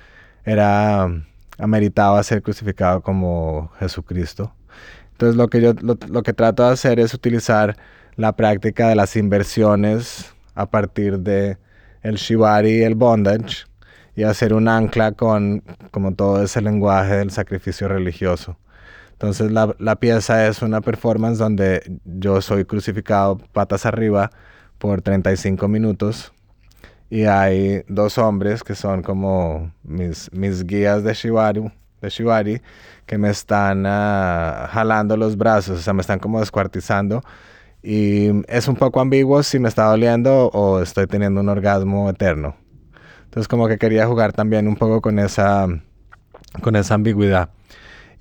[0.46, 1.10] era
[1.58, 4.54] ameritaba ser crucificado como Jesucristo.
[5.22, 7.77] Entonces lo que yo lo que trato de hacer es utilizar
[8.15, 11.60] la práctica de las inversiones a partir de
[12.02, 13.68] el shibari y el bondage
[14.15, 15.61] y hacer un ancla con
[15.91, 18.57] como todo ese lenguaje del sacrificio religioso.
[19.11, 24.31] Entonces la, la, pieza es una performance donde yo soy crucificado patas arriba
[24.80, 26.34] por 35 minutos
[27.11, 31.72] y hay dos hombres que son como mis, mis guías de shibari,
[32.02, 32.61] de shibari
[33.12, 37.22] que me están ah, jalando los brazos, o sea, me están como descuartizando
[37.84, 42.56] y es un poco ambiguo si me está doliendo o estoy teniendo un orgasmo eterno.
[43.26, 45.68] Entonces como que quería jugar también un poco con esa,
[46.62, 47.50] con esa ambigüedad.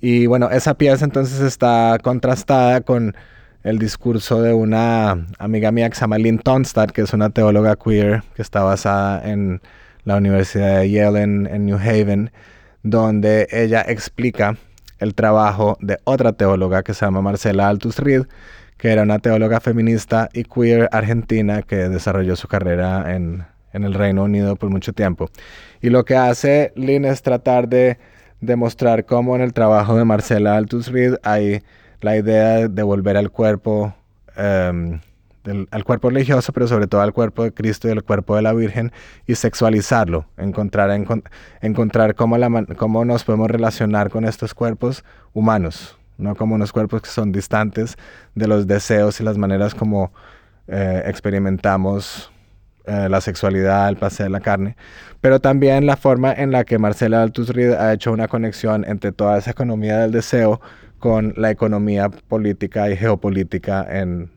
[0.01, 3.15] Y bueno, esa pieza entonces está contrastada con
[3.63, 7.77] el discurso de una amiga mía que se llama Lynn Tonstad, que es una teóloga
[7.77, 9.63] queer que está basada en
[10.03, 12.33] la Universidad de Yale en, New Haven,
[12.83, 14.57] donde ella explica
[15.01, 18.25] el trabajo de otra teóloga que se llama Marcela Altus Reed,
[18.77, 24.25] que era una teóloga feminista y queer argentina que desarrolló su carrera en, el Reino
[24.25, 25.31] Unido por mucho tiempo.
[25.81, 27.99] Y lo que hace Lynn es tratar de
[28.41, 31.63] demostrar cómo en el trabajo de Marcela Altus Reed hay
[32.01, 33.95] la idea de volver al cuerpo,
[35.45, 38.43] em, al cuerpo religioso, pero sobre todo al cuerpo de Cristo y al cuerpo de
[38.43, 38.93] la Virgen,
[39.27, 40.91] y sexualizarlo, encontrar,
[41.61, 47.03] encontrar cómo, la, cómo nos podemos relacionar con estos cuerpos humanos, no como unos cuerpos
[47.03, 47.97] que son distantes
[48.35, 50.13] de los deseos y las maneras como
[50.69, 52.31] eh, experimentamos
[52.87, 54.77] eh, la sexualidad, el placer de la carne,
[55.21, 59.39] pero también la forma en la que Marcela Altusrid ha hecho una conexión entre toda
[59.39, 60.61] esa economía del deseo
[60.99, 64.31] con la economía política y geopolítica en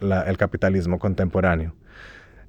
[0.00, 1.74] el capitalismo contemporáneo.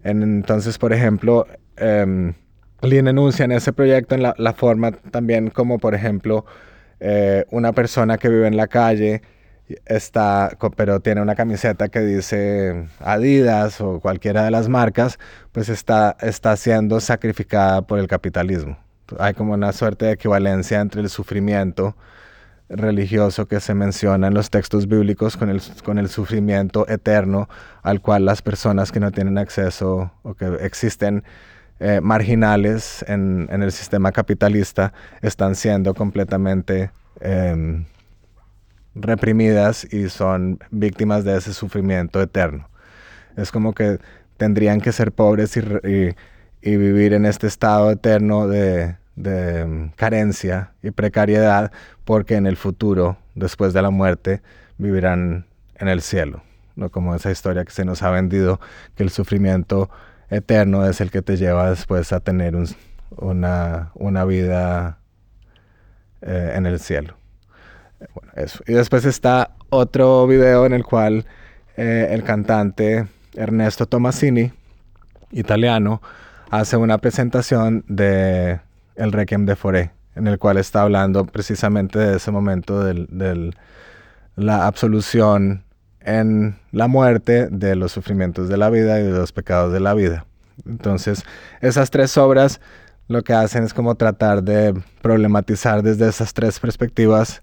[0.03, 1.47] entonces, por ejemplo,
[1.77, 2.34] eh,
[2.81, 6.45] Lynn enuncia en ese proyecto en la, la forma también como, por ejemplo,
[6.99, 9.21] eh, una persona que vive en la calle
[9.85, 15.19] está, pero tiene una camiseta que dice Adidas o cualquiera de las marcas,
[15.51, 18.77] pues está, está siendo sacrificada por el capitalismo.
[19.19, 21.95] Hay como una suerte de equivalencia entre el sufrimiento
[22.69, 27.48] religioso que se menciona en los textos bíblicos con el, con el sufrimiento eterno
[27.81, 31.23] al cual las personas que no tienen acceso o que existen
[31.80, 36.91] eh, marginales en, el sistema capitalista están siendo completamente
[37.22, 37.85] em,
[38.95, 42.68] reprimidas y son víctimas de ese sufrimiento eterno.
[43.35, 43.99] Es como que
[44.38, 46.15] tendrían que ser pobres y,
[46.61, 51.72] vivir en este estado eterno de, em, carencia y precariedad
[52.06, 54.41] porque en el futuro, después de la muerte,
[54.77, 55.45] vivirán
[55.76, 56.44] en el cielo.
[56.76, 56.89] ¿no?
[56.89, 58.60] Como esa historia que se nos ha vendido,
[58.95, 59.89] que el sufrimiento
[60.30, 62.56] eterno es el que te lleva después a tener
[63.15, 64.99] una, una, vida
[66.22, 67.18] eh, en el cielo.
[68.14, 68.64] Bueno, eso.
[68.68, 71.26] Y después está otro video en el cual
[71.77, 74.52] eh, el cantante Ernesto Tomasini,
[75.31, 76.02] italiano,
[76.49, 78.60] hace una presentación de
[78.98, 83.52] el Requiem de Foré, en el cual está hablando precisamente de ese momento de
[84.36, 85.64] la absolución
[86.02, 89.94] en la muerte, de los sufrimientos de la vida y de los pecados de la
[89.94, 90.26] vida.
[90.65, 91.24] Entonces,
[91.61, 92.61] esas tres obras
[93.07, 97.41] lo que hacen es como tratar de problematizar desde esas tres perspectivas,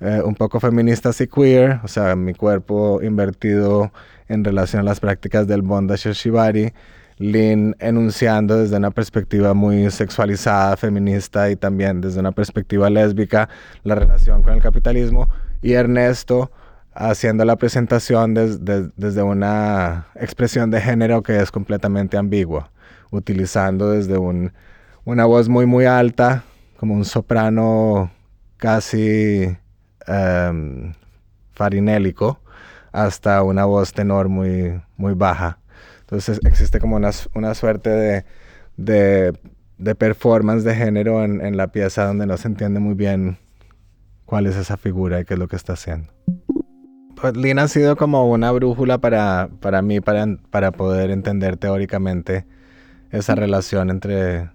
[0.00, 3.92] eh, un poco feministas y queer, o sea, mi cuerpo invertido
[4.28, 6.72] en relación a las prácticas del bondage shibari,
[7.22, 13.48] Lynn enunciando desde una perspectiva muy sexualizada, feminista y también desde una perspectiva lésbica
[13.84, 15.28] la relación con el capitalismo,
[15.62, 16.50] y Ernesto
[16.94, 22.70] haciendo la presentación desde una expresión de género que es completamente ambigua,
[23.10, 24.52] utilizando desde un,
[25.04, 26.42] una voz muy muy alta,
[26.76, 28.10] como un soprano
[28.56, 29.56] casi
[30.08, 30.92] um,
[31.52, 32.40] farinélico,
[32.90, 35.58] hasta una voz tenor muy, muy baja.
[36.12, 38.24] Entonces existe como una, una suerte de,
[38.76, 39.32] de,
[39.78, 43.38] de, performance de género en, en la pieza donde no se entiende muy bien
[44.26, 46.12] cuál es esa figura y qué es lo que está haciendo.
[47.18, 52.44] Pues Lina ha sido como una brújula para, para mí, para, para poder entender teóricamente
[53.10, 54.50] esa relación entre,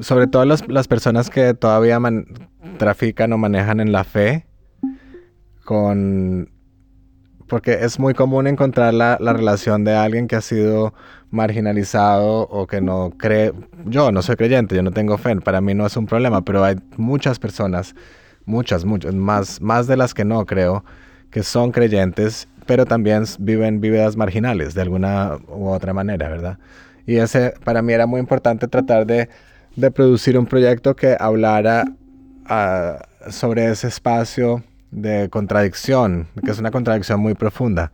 [0.00, 1.98] sobre todo las personas que todavía
[2.78, 4.46] trafican o manejan en la fe,
[5.62, 6.49] con
[7.50, 10.94] porque es muy común encontrar la, la, relación de alguien que ha sido
[11.30, 13.52] marginalizado o que no cree,
[13.86, 16.62] yo no soy creyente, yo no tengo fe, para mí no es un problema, pero
[16.64, 17.94] hay muchas personas,
[18.46, 20.84] muchas, muchas, más, más de las que no creo,
[21.30, 26.58] que son creyentes, pero también viven vidas marginales de alguna u otra manera, ¿verdad?
[27.04, 29.28] Y ese para mí era muy importante tratar de,
[29.74, 31.84] de producir un proyecto que hablara
[32.48, 37.92] uh, sobre ese espacio de contradicción, que es una contradicción muy profunda.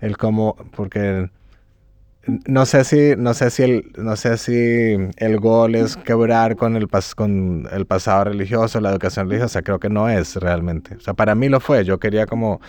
[0.00, 1.30] El cómo, porque
[2.46, 6.76] no sé si, no sé si el, no sé si el gol es quebrar con
[6.76, 10.96] el, pas, con el pasado religioso, la educación religiosa, creo que no es realmente.
[10.96, 12.60] O sea, para mí lo fue, yo quería como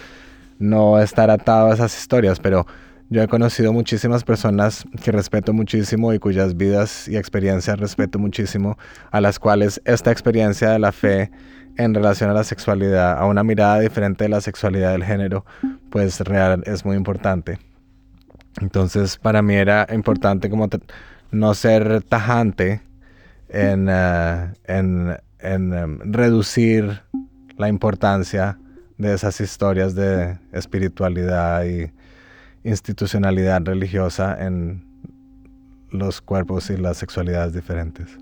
[0.60, 2.66] no estar atado a esas historias, pero
[3.10, 8.78] yo he conocido muchísimas personas que respeto muchísimo y cuyas vidas y experiencias respeto muchísimo,
[9.12, 11.32] a las cuales esta experiencia de la fe
[11.80, 15.46] en relación a la sexualidad, a una mirada diferente de la sexualidad del género,
[15.90, 17.58] pues real es muy importante.
[18.60, 20.68] Entonces para mí era importante como
[21.32, 22.82] no ser tajante
[23.48, 27.02] en, uh, en, en um, reducir
[27.58, 28.60] la importancia
[28.98, 31.94] de esas historias de espiritualidad y
[32.66, 34.84] institucionalidad religiosa en
[35.92, 38.18] los cuerpos y las sexualidades diferentes.